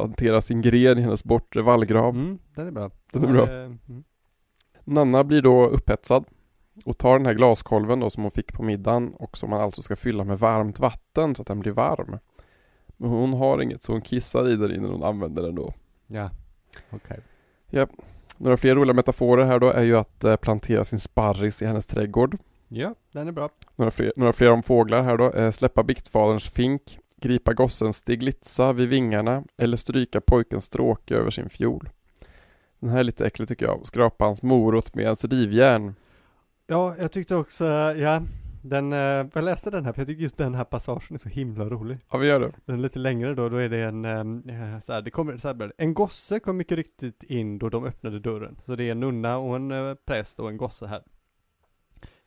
[0.00, 2.14] Plantera sin gren i hennes bortre vallgrav.
[2.14, 2.90] Mm, den är bra.
[3.12, 3.42] Den är bra.
[3.42, 4.04] eh, mm.
[4.84, 6.24] Nanna blir då upphetsad
[6.84, 9.82] och tar den här glaskolven då som hon fick på middagen och som man alltså
[9.82, 12.18] ska fylla med varmt vatten så att den blir varm.
[12.96, 15.74] Men hon har inget så hon kissar i den innan hon använder den då.
[16.06, 16.30] Ja,
[16.90, 17.20] okej.
[18.36, 21.86] Några fler roliga metaforer här då är ju att eh, plantera sin sparris i hennes
[21.86, 22.38] trädgård.
[22.68, 23.48] Ja, den är bra.
[23.76, 25.32] Några fler, några fler om fåglar här då.
[25.32, 31.48] Eh, släppa biktfaderns fink, gripa gossens stiglitza vid vingarna eller stryka pojkens stråke över sin
[31.48, 31.88] fiol.
[32.78, 33.86] Den här är lite äcklig tycker jag.
[33.86, 35.94] Skrapa hans morot med ens rivjärn.
[36.66, 37.64] Ja, jag tyckte också,
[37.96, 38.22] ja,
[38.62, 38.98] den, eh,
[39.34, 41.98] jag läste den här för jag tycker just den här passagen är så himla rolig.
[42.10, 42.52] Ja, vi gör det.
[42.64, 45.48] Den är lite längre då, då är det en, eh, så här, det kommer, så
[45.48, 48.56] här en gosse kom mycket riktigt in då de öppnade dörren.
[48.66, 51.02] Så det är en nunna och en eh, präst och en gosse här.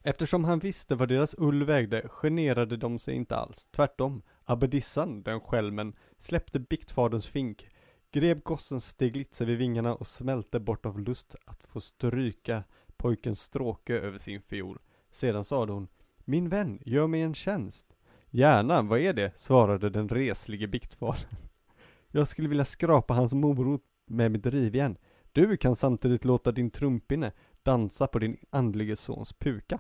[0.04, 3.68] Eftersom han visste vad deras ull vägde generade de sig inte alls.
[3.76, 7.70] Tvärtom, abbedissan, den skälmen, släppte biktfaderns fink,
[8.12, 12.64] grep gossens steglitsa vid vingarna och smälte bort av lust att få stryka
[12.98, 14.80] pojkens stråke över sin fiol.
[15.12, 15.88] Sedan sade hon,
[16.26, 17.86] min vän, gör mig en tjänst.
[18.30, 19.32] Gärna, vad är det?
[19.36, 21.36] svarade den reslige biktfadern.
[22.12, 24.98] Jag skulle vilja skrapa hans morot med mitt rivjärn.
[25.32, 27.32] Du kan samtidigt låta din trumpinne
[27.64, 29.80] dansa på din andlige sons puka.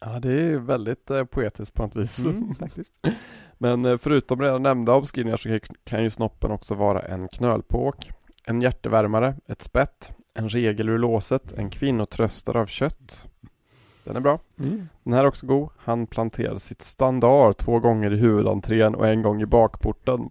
[0.00, 2.26] Ja, det är väldigt eh, poetiskt på något vis.
[2.26, 2.92] Mm, faktiskt.
[3.58, 8.10] Men eh, förutom redan nämnda omskrivningar så kan- ju snoppen också vara en knölpåk,
[8.44, 13.26] en hjärtevärmare, ett spett, en regel ur låset, en kvinnotröstare av kött.
[14.04, 14.38] Den är bra.
[14.58, 14.88] Mm.
[15.02, 15.68] Den här är också god.
[15.78, 20.30] Han planterade sitt standard två gånger i huvudentrén och en gång i bakporten.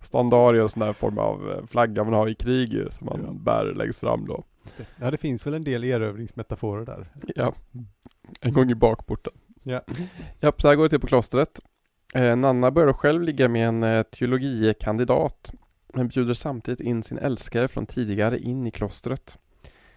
[0.00, 3.20] Standard är en sån där form av eh, flagga man har i krig som man
[3.26, 3.32] Ja.
[3.32, 4.44] bär längst fram då.
[5.00, 7.08] Ja, det finns väl en del erövringsmetaforer där.
[7.34, 7.54] Ja,
[8.40, 9.32] en gång i bakporten.
[9.62, 9.82] Ja.
[10.40, 11.60] Ja, så här går det till på klostret.
[12.14, 15.52] Eh, Nanna börjar själv ligga med en eh, teologiekandidat
[15.94, 19.38] men bjuder samtidigt in sin älskare från tidigare in i klostret.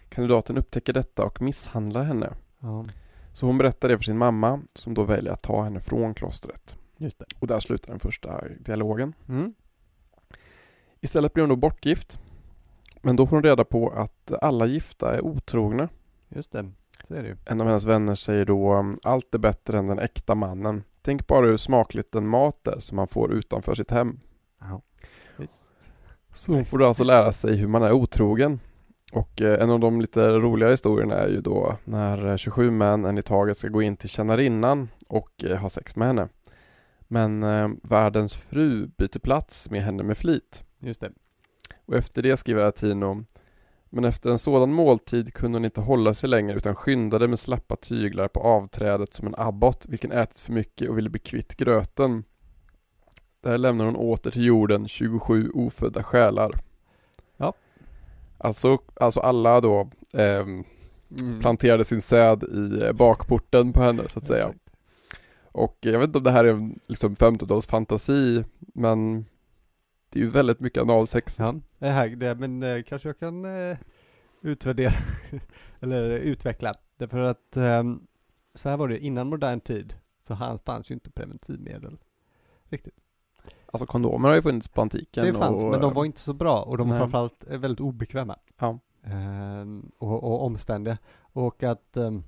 [0.08, 2.32] Kandidaten upptäcker detta och misshandlar henne.
[2.60, 2.84] Ja,
[3.32, 6.76] Så hon berättar det för sin mamma som då väljer att ta henne från klostret.
[7.38, 9.12] Och där slutar den första dialogen.
[9.28, 9.54] Mm.
[11.00, 12.18] Istället blir hon då bortgift.
[13.02, 15.88] Men då får hon reda på att alla gifta är otrogna.
[16.28, 16.70] Just det,
[17.08, 17.36] så är det ju.
[17.44, 20.82] En av hennes vänner säger då allt är bättre än den äkta mannen.
[21.02, 24.20] Tänk bara hur smakligt den mat är som man får utanför sitt hem.
[24.60, 24.82] Ja,
[25.36, 25.70] visst.
[26.32, 28.60] Så hon får då alltså lära sig hur man är otrogen.
[29.12, 33.04] Och eh, en av de lite roligare historierna är ju då när eh, 27 män
[33.04, 36.28] en i taget ska gå in till tjänarinnan och eh, ha sex med henne.
[37.00, 40.64] Men eh, världens fru byter plats med henne med flit.
[40.78, 41.12] Just det.
[41.90, 43.24] Och efter det skriver Atino
[43.88, 47.76] Men efter en sådan måltid kunde hon inte hålla sig längre utan skyndade med slappa
[47.76, 52.24] tyglar på avträdet som en abbot vilken ätit för mycket och ville bli kvitt gröten.
[53.40, 56.52] Där lämnar hon åter till jorden 27 ofödda själar.
[57.36, 57.52] Ja.
[58.38, 60.64] Alltså, alltså alla då ehm,
[61.20, 61.40] Mm.
[61.40, 64.52] planterade sin säd i eh, bakporten på henne så att säga.
[65.44, 69.24] Och eh, jag vet inte om det här är liksom 50-tals fantasi men
[70.10, 71.38] det är ju väldigt mycket analsex.
[71.38, 73.76] Ja, det här, det, men eh, kanske jag kan eh,
[74.42, 74.92] utvärdera,
[75.80, 76.74] eller utveckla.
[76.96, 78.06] Därför att ehm,
[78.54, 81.98] så här var det, innan modern tid så han- fanns ju inte preventivmedel.
[82.68, 82.94] Riktigt.
[83.66, 85.24] Alltså kondomer har ju funnits på antiken.
[85.24, 87.00] Det fanns, och, men de var inte så bra och de var Nej.
[87.00, 88.36] framförallt eh, väldigt obekväma.
[88.58, 88.78] Ja.
[89.04, 90.98] Ehm, och, och omständiga.
[91.18, 92.22] Och att ehm,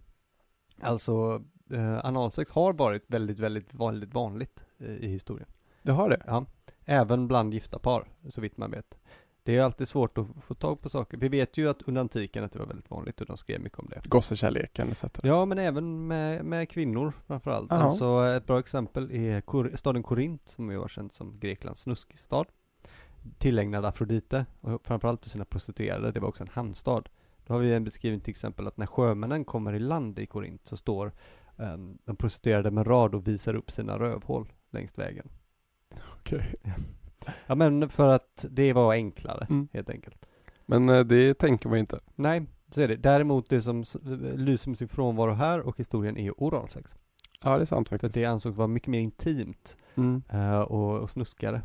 [0.80, 5.48] alltså eh, analsex har varit väldigt, väldigt, väldigt vanligt eh, i historien.
[5.82, 6.22] Det har det?
[6.26, 6.46] Ja,
[6.84, 8.98] även bland gifta par, så vitt man vet.
[9.44, 11.16] Det är alltid svårt att få tag på saker.
[11.16, 13.78] Vi vet ju att under antiken att det var väldigt vanligt och de skrev mycket
[13.78, 14.00] om det.
[14.04, 15.04] Gossekärleken etc.
[15.22, 17.66] Ja, men även med, med kvinnor framförallt.
[17.70, 17.76] Ja.
[17.76, 22.18] Alltså ett bra exempel är Kor- staden Korint som ju var känd som Greklands snuskig
[22.18, 22.46] stad.
[23.38, 27.08] tillägnad Afrodite, och framförallt för sina prostituerade, det var också en hamnstad.
[27.46, 30.66] Då har vi en beskrivning till exempel att när sjömännen kommer i land i Korint
[30.66, 31.12] så står
[31.56, 35.28] um, de prostituerade med rad och visar upp sina rövhål längs vägen.
[36.22, 36.54] Okej.
[37.46, 39.68] Ja men för att det var enklare, Mm.
[39.72, 40.26] helt enkelt.
[40.66, 42.00] Men eh, det tänker man ju inte.
[42.14, 42.96] Nej, så är det.
[42.96, 43.96] Däremot det som s-
[44.34, 46.96] lyser med sin frånvaro här och historien är ju oralsex.
[47.44, 48.14] Ja, det är sant För faktiskt.
[48.14, 50.22] det ansågs vara mycket mer intimt Mm.
[50.28, 51.10] eh, och, och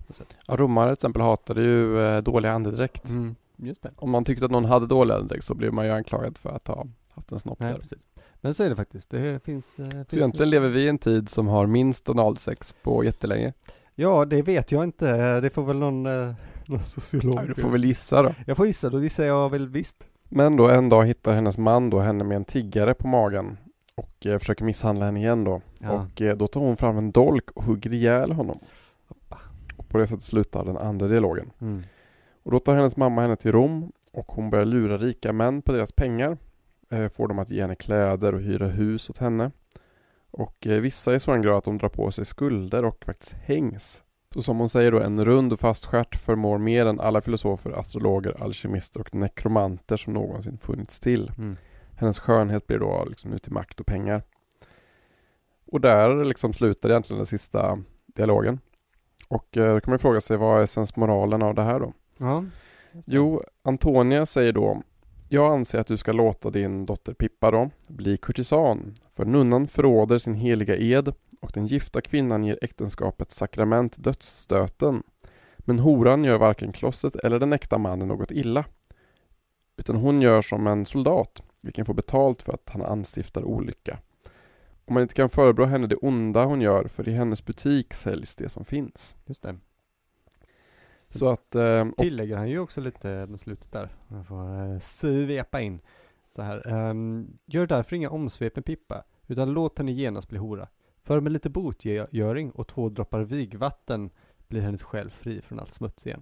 [0.07, 0.35] på sätt.
[0.47, 3.09] Ja, romare till exempel hatade ju eh, dålig andedräkt.
[3.09, 3.35] Mm.
[3.55, 3.91] Just det.
[3.95, 6.67] Om man tyckte att någon hade dålig andedräkt så blev man ju anklagad för att
[6.67, 6.85] ha
[7.15, 7.79] haft en snopp Nej, där.
[7.79, 8.07] precis.
[8.41, 9.09] Men så är det faktiskt.
[9.09, 9.79] Det finns...
[9.79, 13.53] eh, Så finns egentligen lever vi i en tid som har minst analsex på jättelänge.
[13.99, 15.39] Ja, det vet jag inte.
[15.41, 16.33] Det får väl någon, eh,
[16.65, 17.47] någon sociolog.
[17.47, 18.35] Du får väl gissa då.
[18.45, 20.07] Jag får gissa, då gissar jag väl visst.
[20.29, 23.57] Men då en dag hittar hennes man då henne med en tiggare på magen
[23.95, 25.61] och eh, försöker misshandla henne igen då.
[25.79, 25.91] Ja.
[25.91, 28.59] Och eh, då tar hon fram en dolk och hugger ihjäl honom.
[29.77, 31.51] Och på det sättet slutar den andra dialogen.
[31.61, 31.83] Mm.
[32.43, 35.71] Och då tar hennes mamma henne till Rom och hon börjar lura rika män på
[35.71, 36.37] deras pengar.
[36.89, 39.51] Eh, får dem att ge henne kläder och hyra hus åt henne.
[40.37, 43.33] Och eh, vissa är så en grad att de drar på sig skulder och faktiskt
[43.33, 44.03] hängs.
[44.33, 47.71] Så som hon säger då, en rund och fast stjärt förmår mer än alla filosofer,
[47.71, 51.31] astrologer, alkemister och nekromanter som någonsin funnits till.
[51.37, 51.57] Mm.
[51.95, 54.23] Hennes skönhet blir då liksom ut i makt och pengar.
[55.65, 58.59] Och där liksom slutar egentligen den sista dialogen.
[59.27, 61.93] Och eh, då kan man fråga sig vad är sensmoralen av det här då?
[62.17, 62.43] Ja.
[63.05, 64.81] Jo, Antonia säger då
[65.29, 70.17] jag anser att du ska låta din dotter Pippa då bli kurtisan för nunnan förråder
[70.17, 75.03] sin heliga ed och den gifta kvinnan ger äktenskapets sakrament dödsstöten.
[75.57, 78.65] Men horan gör varken klostret eller den äkta mannen något illa.
[79.77, 83.99] Utan hon gör som en soldat, vilken får betalt för att han anstiftar olycka.
[84.85, 88.35] Om man inte kan förebrå henne det onda hon gör, för i hennes butik säljs
[88.35, 89.15] det som finns.
[89.25, 89.55] Just det.
[91.09, 91.55] Så att...
[91.55, 93.89] Eh, Tillägger han ju också lite med slutet där.
[94.07, 95.79] Man får eh, svepa in.
[96.27, 96.67] Så här.
[96.67, 100.67] ehm, gör därför inga omsvep med Pippa, utan låt henne genast bli hora.
[101.03, 104.09] För med lite botgöring och två droppar vigvatten
[104.47, 106.21] blir hennes själ fri från allt smuts igen.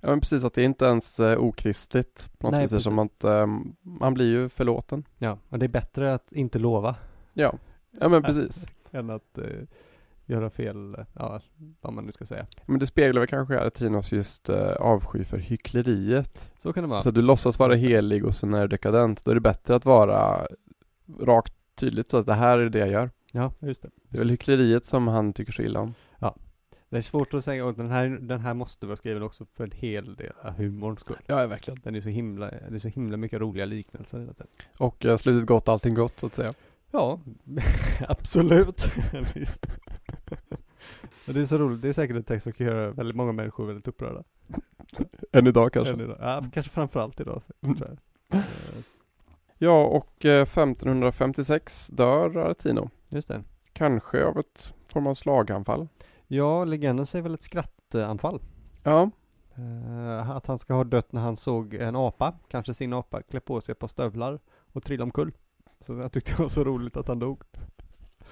[0.00, 2.98] Ja men precis, att det är inte ens eh, okristligt på något Nej, vis som
[2.98, 3.46] att eh,
[3.82, 5.04] man blir ju förlåten.
[5.18, 6.94] Ja, och det är bättre att inte lova
[7.32, 7.54] Ja,
[7.90, 8.66] ja men precis.
[8.90, 9.44] än att eh,
[10.30, 11.40] göra fel, ja,
[11.80, 12.46] vad man nu ska säga.
[12.66, 16.52] Men det speglar väl kanske Aretinos just eh, avsky för hyckleriet.
[16.58, 17.02] Så kan det vara.
[17.02, 19.24] Så att du låtsas vara helig och sen är du dekadent.
[19.24, 20.46] Då är det bättre att vara
[21.20, 23.10] rakt tydligt så att det här är det jag gör.
[23.32, 23.90] Ja, just det.
[24.08, 25.94] Det är väl hyckleriet som han tycker så illa om.
[26.90, 29.64] Det är svårt att säga, och den här, den här måste vara skriven också för
[29.64, 31.16] en hel del av humorns skull.
[31.26, 31.80] Ja, verkligen.
[31.82, 34.50] Den är så himla, det är så himla mycket roliga liknelser hela tiden.
[34.78, 36.54] Och eh, slutet gott, allting gott så att säga.
[36.90, 37.20] Ja,
[38.08, 38.88] absolut.
[39.34, 39.66] Visst.
[41.26, 43.66] Det är så roligt, det är säkert en text som kan göra väldigt många människor
[43.66, 44.24] väldigt upprörda.
[45.32, 45.92] Än idag kanske.
[45.92, 46.16] Än idag.
[46.20, 47.42] Ja, kanske framförallt idag.
[47.60, 47.76] Mm.
[47.76, 48.38] Tror jag.
[48.38, 48.44] Eh,
[49.62, 52.90] Ja, och eh, 1556 dör Aretino.
[53.08, 53.42] Just det.
[53.72, 55.88] Kanske av ett form av slaganfall.
[56.26, 58.42] Ja, legenden säger väl ett skrattanfall.
[58.82, 59.10] Ja,
[59.60, 63.40] Eh, att han ska ha dött när han såg en apa, kanske sin apa, klä
[63.40, 64.40] på sig ett par stövlar
[64.72, 65.32] och trilla omkull.
[65.80, 67.42] Så jag tyckte det var så roligt att han dog.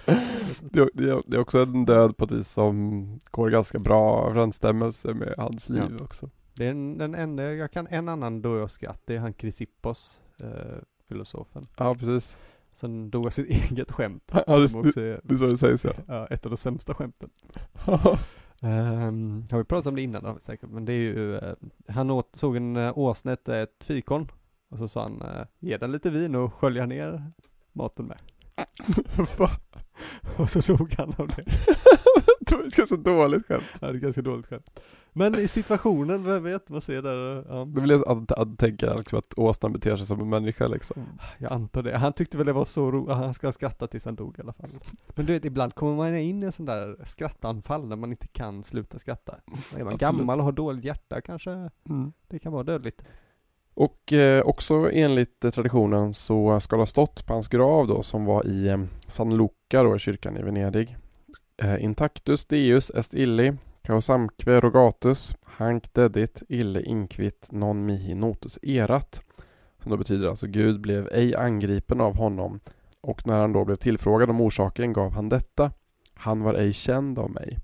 [0.60, 5.34] Det, det, det är också en död på vis som går ganska bra överensstämmelse med
[5.38, 6.30] hans liv också.
[6.54, 9.34] Det är den, den enda, jag kan en annan dö av skratt, det är han
[9.34, 10.48] Chrysippos, eh,
[11.08, 11.66] filosofen.
[11.76, 12.36] Ja, precis.
[12.74, 14.32] Som dog av sitt eget skämt.
[14.46, 15.92] Ja, det, som det, också är det är så det sägs ja.
[16.06, 17.30] ja, ett av de sämsta skämten.
[18.62, 20.22] Ehm, har vi pratat om det innan?
[20.22, 21.54] Det vi säkert, men det är ju, eh,
[21.88, 24.28] han åt, såg en uh, åsna äta ett fikon
[24.68, 27.32] och så sa han, uh, ge den lite vin och skölja ner
[27.72, 28.18] maten med.
[30.36, 31.44] och så dog han av det.
[32.40, 33.64] det var ett ganska dåligt skämt.
[33.80, 34.80] Ja, det är ganska dåligt skämt.
[35.12, 37.64] Men i situationen, vem vet, man ser där, ja.
[37.64, 41.02] Det jag att, att tänka liksom att åsnan beter sig som en människa liksom.
[41.38, 41.98] Jag antar det.
[41.98, 44.52] Han tyckte väl det var så roligt, han ska skratta tills han dog i alla
[44.52, 44.70] fall.
[45.14, 48.28] Men du vet, ibland kommer man in i en sån där skrattanfall när man inte
[48.28, 49.32] kan sluta skratta.
[49.32, 50.00] Är man Absolut.
[50.00, 52.12] gammal och har dåligt hjärta kanske Mm.
[52.28, 53.04] det kan vara dödligt.
[53.78, 58.02] Och eh, också enligt eh, traditionen så ska det ha stått på hans grav då
[58.02, 60.96] som var i eh, San Luca då i kyrkan i Venedig.
[61.78, 63.52] Intactus Deus est illi,
[63.82, 69.22] causamque rogatus, hanc dedit ille inquit non mihi notus erat.
[69.82, 72.60] Som då betyder alltså Gud blev ej angripen av honom
[73.00, 75.70] och när han då blev tillfrågad om orsaken gav han detta.
[76.14, 77.58] Han var ej känd av mig.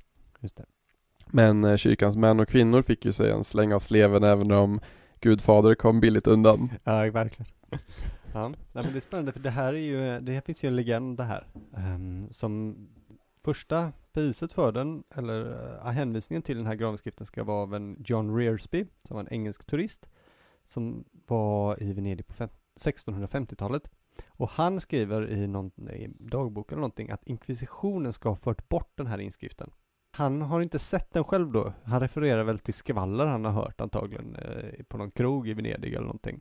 [1.27, 4.81] Men kyrkans män och kvinnor fick ju sig en släng av sleven även om
[5.25, 6.73] Gudfader kom billigt undan.
[6.85, 7.53] Ja, verkligen.
[8.35, 10.69] Ja, nej, men det är spännande för det här är ju, det här finns ju
[10.69, 11.47] en legend det här.
[11.77, 12.77] um, som
[13.45, 17.97] första priset för den, eller uh, hänvisningen till den här gravskriften ska vara av en
[18.07, 20.07] John Rearsby, som var en engelsk turist,
[20.67, 22.49] som var i Venedig på
[22.81, 23.91] 1650-talet.
[24.29, 28.93] Och han skriver i någon i dagbok eller någonting att inkvisitionen ska ha fört bort
[28.95, 29.71] den här inskriften.
[30.17, 31.73] Han har inte sett den själv då.
[31.85, 35.93] Han refererar väl till skvaller han har hört antagligen eh, på någon krog i Venedig
[35.93, 36.41] eller någonting.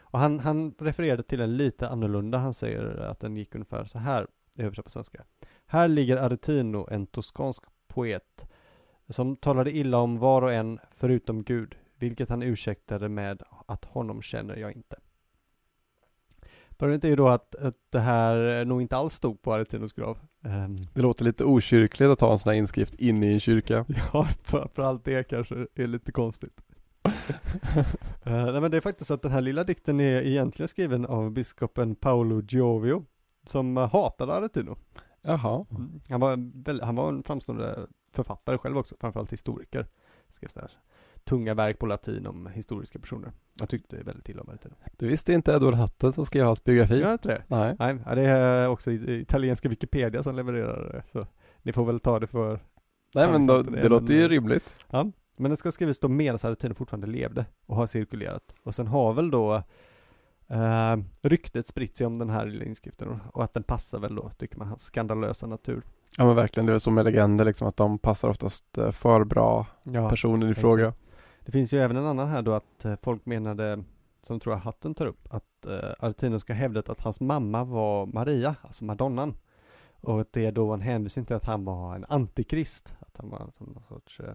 [0.00, 2.38] Och han, han refererade till den lite annorlunda.
[2.38, 4.26] Han säger att den gick ungefär så här,
[4.58, 5.24] översatt på svenska.
[5.66, 8.44] Här ligger Aretino, en toskansk poet,
[9.08, 14.22] som talade illa om var och en förutom Gud, vilket han ursäktade med att honom
[14.22, 14.96] känner jag inte.
[16.80, 20.18] Problemet är ju då att, att det här nog inte alls stod på Aretinos grav.
[20.44, 23.84] Um, det låter lite okyrkligt att ha en sån här inskrift inne i en kyrka.
[24.12, 26.60] Ja, för allt det kanske är lite konstigt.
[27.06, 27.12] uh,
[28.52, 31.30] nej, men det är faktiskt så att den här lilla dikten är egentligen skriven av
[31.30, 33.04] biskopen Paolo Giovio,
[33.46, 34.76] som hatade Aretino.
[35.22, 35.66] Jaha.
[35.70, 36.00] Mm.
[36.08, 39.86] Han, var han var en framstående författare själv också, framförallt historiker.
[40.30, 40.70] Skrev så här
[41.24, 43.32] tunga verk på latin om historiska personer.
[43.60, 44.74] Jag tyckte väldigt illa om Aretino.
[44.96, 46.98] Du visste inte Edward Hatten som skrev hans biografi?
[46.98, 47.42] Gör inte det?
[47.46, 47.76] Nej.
[47.78, 51.02] Nej, det är också italienska Wikipedia som levererar det.
[51.12, 51.26] Så
[51.62, 52.60] ni får väl ta det för
[53.14, 54.76] Nej men då, det, det låter ju rimligt.
[54.90, 58.54] Ja, men den ska skrivas då medan Aretino fortfarande levde och har cirkulerat.
[58.62, 59.62] Och sen har väl då
[60.48, 64.28] eh, ryktet spritt sig om den här lilla inskriften och att den passar väl då,
[64.28, 65.82] tycker man, hans skandalösa natur.
[66.16, 69.24] Ja men verkligen, det är så med legender liksom att de passar oftast eh, för
[69.24, 70.92] bra ja, personen i fråga.
[71.50, 73.84] Det finns ju även en annan här då att eh, folk menade,
[74.22, 78.06] som tror jag Hatten tar upp, att eh, Artino ska hävdat att hans mamma var
[78.06, 79.34] Maria, alltså Madonnan.
[80.00, 83.30] Och att det är då en hänvisning till att han var en antikrist, att han
[83.30, 84.34] var någon sorts eh,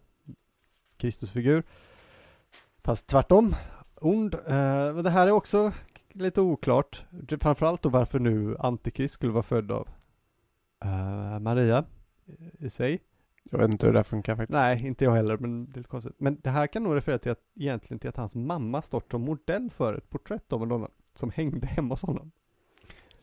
[0.97, 1.63] Kristusfigur.
[2.83, 3.55] Fast tvärtom,
[3.95, 4.33] ond.
[4.33, 5.71] Eh, men det här är också
[6.13, 7.05] lite oklart,
[7.41, 9.87] framförallt då varför nu antikrist skulle vara född av
[10.83, 11.85] eh, Maria
[12.59, 13.01] i sig.
[13.51, 14.53] Jag vet inte hur det där funkar faktiskt.
[14.53, 16.15] Nej, inte jag heller, men det är lite konstigt.
[16.17, 19.21] Men det här kan nog referera till att, egentligen till att hans mamma stått som
[19.21, 22.31] modell för ett porträtt av Madonna, som hängde hemma hos honom.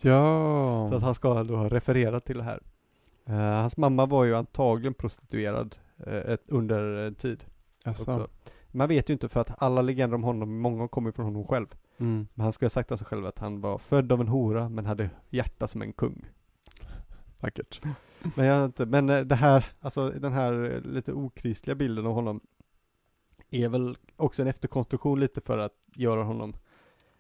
[0.01, 0.87] Ja.
[0.91, 2.63] Så att han ska då ha refererat till det här.
[3.29, 7.45] Uh, hans mamma var ju antagligen prostituerad uh, ett, under en tid.
[7.87, 8.29] Också.
[8.71, 11.67] Man vet ju inte för att alla legender om honom, många kommer från honom själv.
[11.99, 12.27] Mm.
[12.35, 14.69] Men han ska ha sagt av sig själv att han var född av en hora
[14.69, 16.25] men hade hjärta som en kung.
[17.41, 17.81] Vackert.
[18.35, 22.41] Men jag inte, men eh, det här, alltså den här lite okristliga bilden av honom
[23.51, 26.55] är väl också en efterkonstruktion lite för att göra honom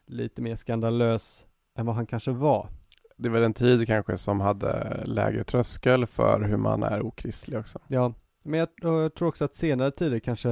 [0.07, 1.47] lite mer skandalös
[1.79, 2.69] än vad han kanske var.
[3.17, 7.79] Det väl en tid kanske som hade lägre tröskel för hur man är okristlig också.
[7.89, 10.49] Ja, men jag, jag tror också att senare tider kanske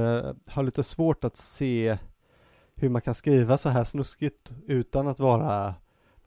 [0.47, 1.97] har lite svårt att se
[2.75, 5.75] hur man kan skriva så här snuskigt utan att vara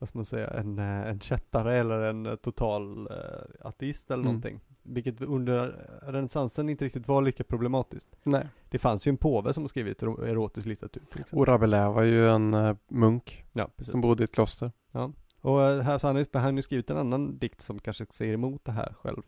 [0.05, 4.23] vad ska man säga, en, eh, en kättare eller en eh, total uh, ateist eller
[4.23, 4.27] mm.
[4.27, 4.61] någonting.
[4.83, 8.09] Vilket under renässansen inte riktigt var lika problematiskt.
[8.23, 8.49] Nej.
[8.71, 11.39] Det fanns ju en påve som skrivit erotisk litteratur till exempel.
[11.39, 14.73] Och Rabelais var ju en uh, munk ja, som bodde i ett kloster.
[14.93, 18.07] Ja, och uh, här så han har han ju skrivit en annan dikt som kanske
[18.11, 19.23] säger emot det här själv.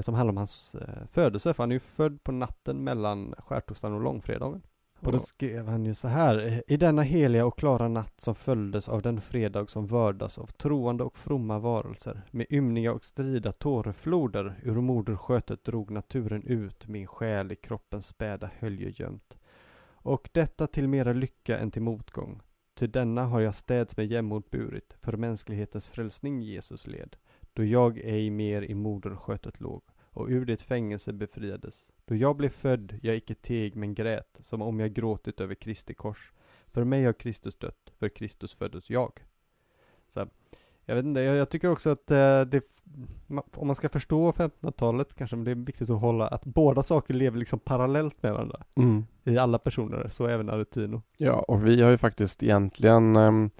[0.00, 0.76] som handlar om hans
[1.12, 4.62] födelse, för han är ju född på natten mellan skärtorsdagen och långfredagen.
[5.06, 6.62] Och då skrev han ju så här.
[6.66, 11.04] I denna heliga och klara natt som följdes av den fredag som vördas av troende
[11.04, 17.52] och fromma varelser med ymniga och strida tårefloder ur moderskötet drog naturen ut min själ
[17.52, 19.36] i kroppens späda hölje gömt.
[19.94, 22.40] Och detta till mera lycka än till motgång.
[22.74, 27.16] Ty denna har jag städs med jämnmod burit, för mänsklighetens frälsning Jesus led,
[27.52, 29.82] då jag ej mer i moderskötet låg
[30.12, 31.86] och ur det fängelse befriades.
[32.12, 35.94] Då jag blev född, jag icke teg men grät, som om jag gråtit över Kristi
[35.94, 36.32] kors.
[36.72, 39.12] För mig har Kristus dött, för Kristus föddes jag.
[40.08, 40.26] Så,
[40.84, 42.62] jag vet inte, jag, jag tycker också att eh, det,
[43.54, 47.38] om man ska förstå 1500-talet kanske det är viktigt att hålla att båda saker lever
[47.38, 48.62] liksom parallellt med varandra.
[48.74, 49.06] Mm.
[49.24, 51.02] I alla personer, så även Aretino.
[51.16, 53.50] Ja, och vi har ju faktiskt egentligen um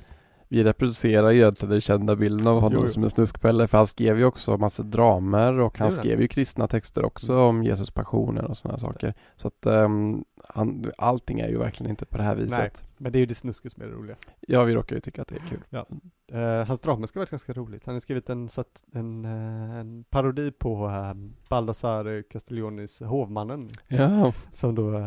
[0.53, 2.93] vi reproducerar ju egentligen den kända bilden av honom jo, jo.
[2.93, 6.69] som en snuskpelle för han skrev ju också massa dramer och han skrev ju kristna
[6.69, 7.45] texter också mm.
[7.45, 9.15] om Jesus passionen och sådana saker.
[9.37, 12.59] Så att um, han, allting är ju verkligen inte på det här viset.
[12.59, 14.17] Nej, men det är ju det snuskigt som är det roliga.
[14.41, 15.65] Ja, vi råkar ju tycka att det är kul.
[15.71, 15.87] Ja.
[16.35, 17.87] Uh, hans dramer ska vara ganska roligt.
[17.87, 21.15] Han har skrivit en, satt, en, uh, en parodi på uh,
[21.49, 23.69] Baldassare Castiglionis Hovmannen.
[23.89, 24.33] Ja.
[24.53, 24.99] Som då,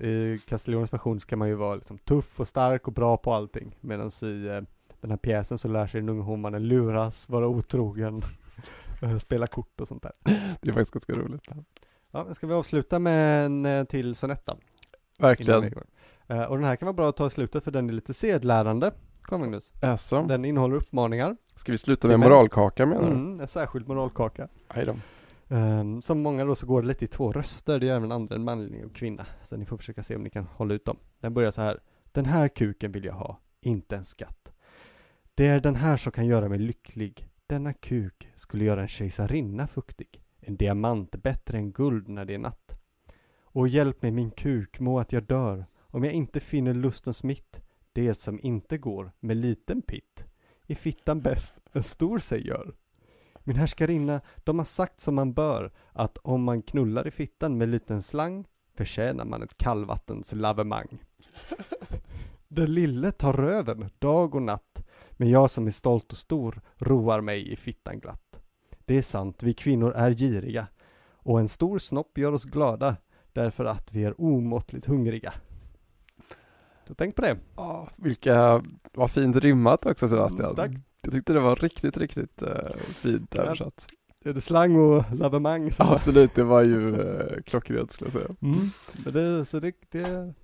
[0.00, 3.78] i Castiglionis version ska man ju vara liksom tuff och stark och bra på allting.
[3.80, 4.62] Medan i
[5.00, 8.22] den här pjäsen så lär sig den unge hovmannen luras, vara otrogen,
[9.20, 10.12] spela kort och sånt där.
[10.60, 11.42] Det är faktiskt ganska roligt.
[11.48, 11.56] Ja,
[12.32, 14.56] ska vi avsluta med en till sonetta?
[15.18, 15.64] Verkligen.
[15.64, 18.14] Uh, och den här kan vara bra att ta i slutet för den är lite
[18.14, 18.92] sedlärande.
[19.22, 19.72] Kom Magnus.
[19.82, 20.22] Alltså.
[20.22, 21.36] Den innehåller uppmaningar.
[21.56, 23.08] Ska vi sluta med moralkaka menar du?
[23.08, 24.48] Mm, en särskild moralkaka.
[24.68, 24.96] Aj då.
[25.56, 28.34] Um, som många då så går det lite i två röster, det gör även andra,
[28.34, 29.26] en manlig och kvinna.
[29.44, 30.96] Så ni får försöka se om ni kan hålla ut dem.
[31.20, 31.80] Den börjar så här.
[32.12, 34.52] Den här kuken vill jag ha, inte en skatt.
[35.34, 37.28] Det är den här som kan göra mig lycklig.
[37.46, 40.21] Denna kuk skulle göra en kejsarinna fuktig.
[40.44, 42.78] En diamant bättre än guld när det är natt.
[43.42, 47.60] Och hjälp mig min kuk, må att jag dör, om jag inte finner lustens mitt,
[47.92, 50.24] det som inte går med liten pitt.
[50.66, 52.74] I fittan bäst, en stor sig gör.
[53.44, 57.68] Min härskarinna, de har sagt som man bör, att om man knullar i fittan med
[57.68, 60.98] liten slang, förtjänar man ett kallvattens lavemang.
[62.48, 67.20] Den lille tar röven dag och natt, men jag som är stolt och stor roar
[67.20, 68.31] mig i fittan glatt.
[68.84, 70.66] Det är sant, vi kvinnor är giriga,
[71.14, 72.96] och en stor snopp gör oss glada,
[73.32, 75.32] därför att vi är omåttligt hungriga.
[76.88, 77.36] Så tänk på det.
[77.56, 78.62] Ja, vilka,
[78.92, 80.44] vad fint rimmat också Sebastian.
[80.44, 80.70] Mm, tack.
[81.02, 82.48] Jag tyckte det var riktigt, riktigt uh,
[82.94, 83.86] fint översatt.
[84.24, 85.72] Är det slang och lavemang?
[85.72, 85.82] Så.
[85.82, 88.36] Absolut, det var ju uh, klockrent skulle jag säga.
[88.42, 88.70] Mm.
[89.04, 90.34] Men det, så det, det,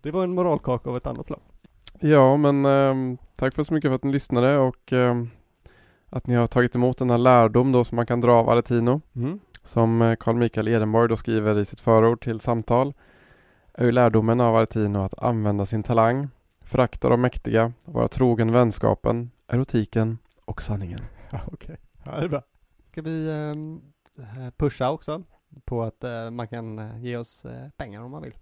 [0.00, 1.40] det var en moralkaka av ett annat slag.
[2.00, 5.30] Ja, men um, tack för så mycket för att ni lyssnade och um,
[6.12, 9.00] att ni har tagit emot denna lärdom då som man kan dra av Aretino.
[9.14, 9.40] Mm.
[9.62, 12.94] Som eh, Carl Michael Edenborg då skriver i sitt förord till samtal
[13.72, 16.28] är ju lärdomen av Aretino att använda sin talang,
[16.60, 21.00] förakta de mäktiga, vara trogen vänskapen, erotiken och sanningen.
[21.30, 21.76] Ja, Okej, okay.
[22.04, 22.42] ja, det är bra.
[22.90, 23.82] Ska vi um,
[24.56, 25.22] pusha också
[25.64, 27.46] på att man kan ge oss
[27.76, 28.34] pengar om man vill.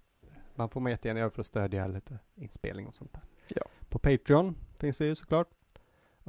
[0.55, 3.23] Man får man jättegärna göra för att stödja lite inspelning och sånt där.
[3.49, 3.63] Ja.
[3.89, 5.49] På Patreon finns vi ju såklart.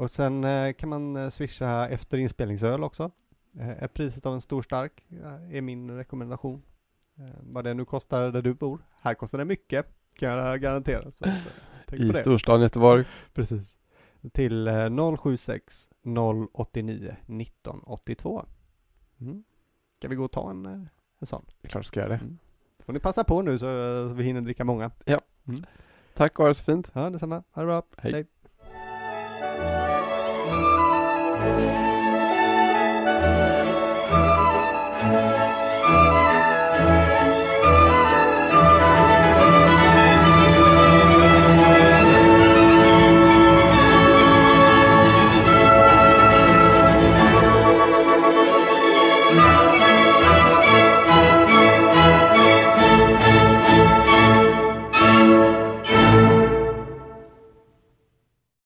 [0.02, 3.12] Och sen kan man swisha efter inspelningsöl också.
[3.60, 5.06] Är priset av en stor stark
[5.52, 6.62] är min rekommendation.
[7.42, 8.86] Vad det nu kostar där du bor.
[9.02, 11.12] Här kostar det mycket, kan jag garantera.
[11.12, 11.26] Så,
[11.96, 13.06] I storstan Göteborg.
[13.34, 13.78] Precis
[14.30, 14.70] till
[15.20, 15.90] 076
[16.54, 18.46] 089 1982.
[19.22, 19.44] Mm.
[19.98, 20.82] Ska vi gå och ta en, eh,
[21.20, 21.46] en sån?
[21.62, 22.16] Det är klart ska göra det.
[22.16, 22.38] Mm.
[22.80, 23.66] får ni passa på nu så,
[24.10, 24.92] så vi hinner dricka många.
[25.06, 25.20] Ja.
[25.48, 25.64] Mm.
[26.14, 26.92] Tack och ha det så fint.
[26.94, 27.44] Ja, detsamma.
[27.54, 27.84] Ha det bra.
[27.98, 28.14] Hej.
[28.14, 28.26] Hej.
[31.42, 31.81] Bye.